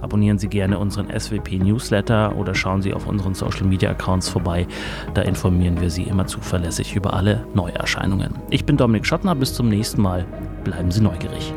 abonnieren 0.00 0.38
Sie 0.38 0.48
gerne 0.48 0.78
unseren 0.78 1.08
SWP-Newsletter 1.10 2.36
oder 2.36 2.54
schauen 2.54 2.80
Sie 2.80 2.94
auf 2.94 3.08
unseren 3.08 3.34
Social-Media-Accounts 3.34 4.28
vorbei. 4.28 4.68
Da 5.14 5.22
informieren 5.22 5.80
wir 5.80 5.90
Sie 5.90 6.04
immer 6.04 6.26
zuverlässig 6.26 6.94
über 6.94 7.14
alle 7.14 7.44
Neuerscheinungen. 7.54 8.34
Ich 8.50 8.64
bin 8.64 8.76
Dominik 8.76 9.04
Schottner, 9.04 9.34
bis 9.34 9.52
zum 9.54 9.68
nächsten 9.68 10.00
Mal. 10.00 10.24
Bleiben 10.62 10.92
Sie 10.92 11.00
neugierig. 11.00 11.52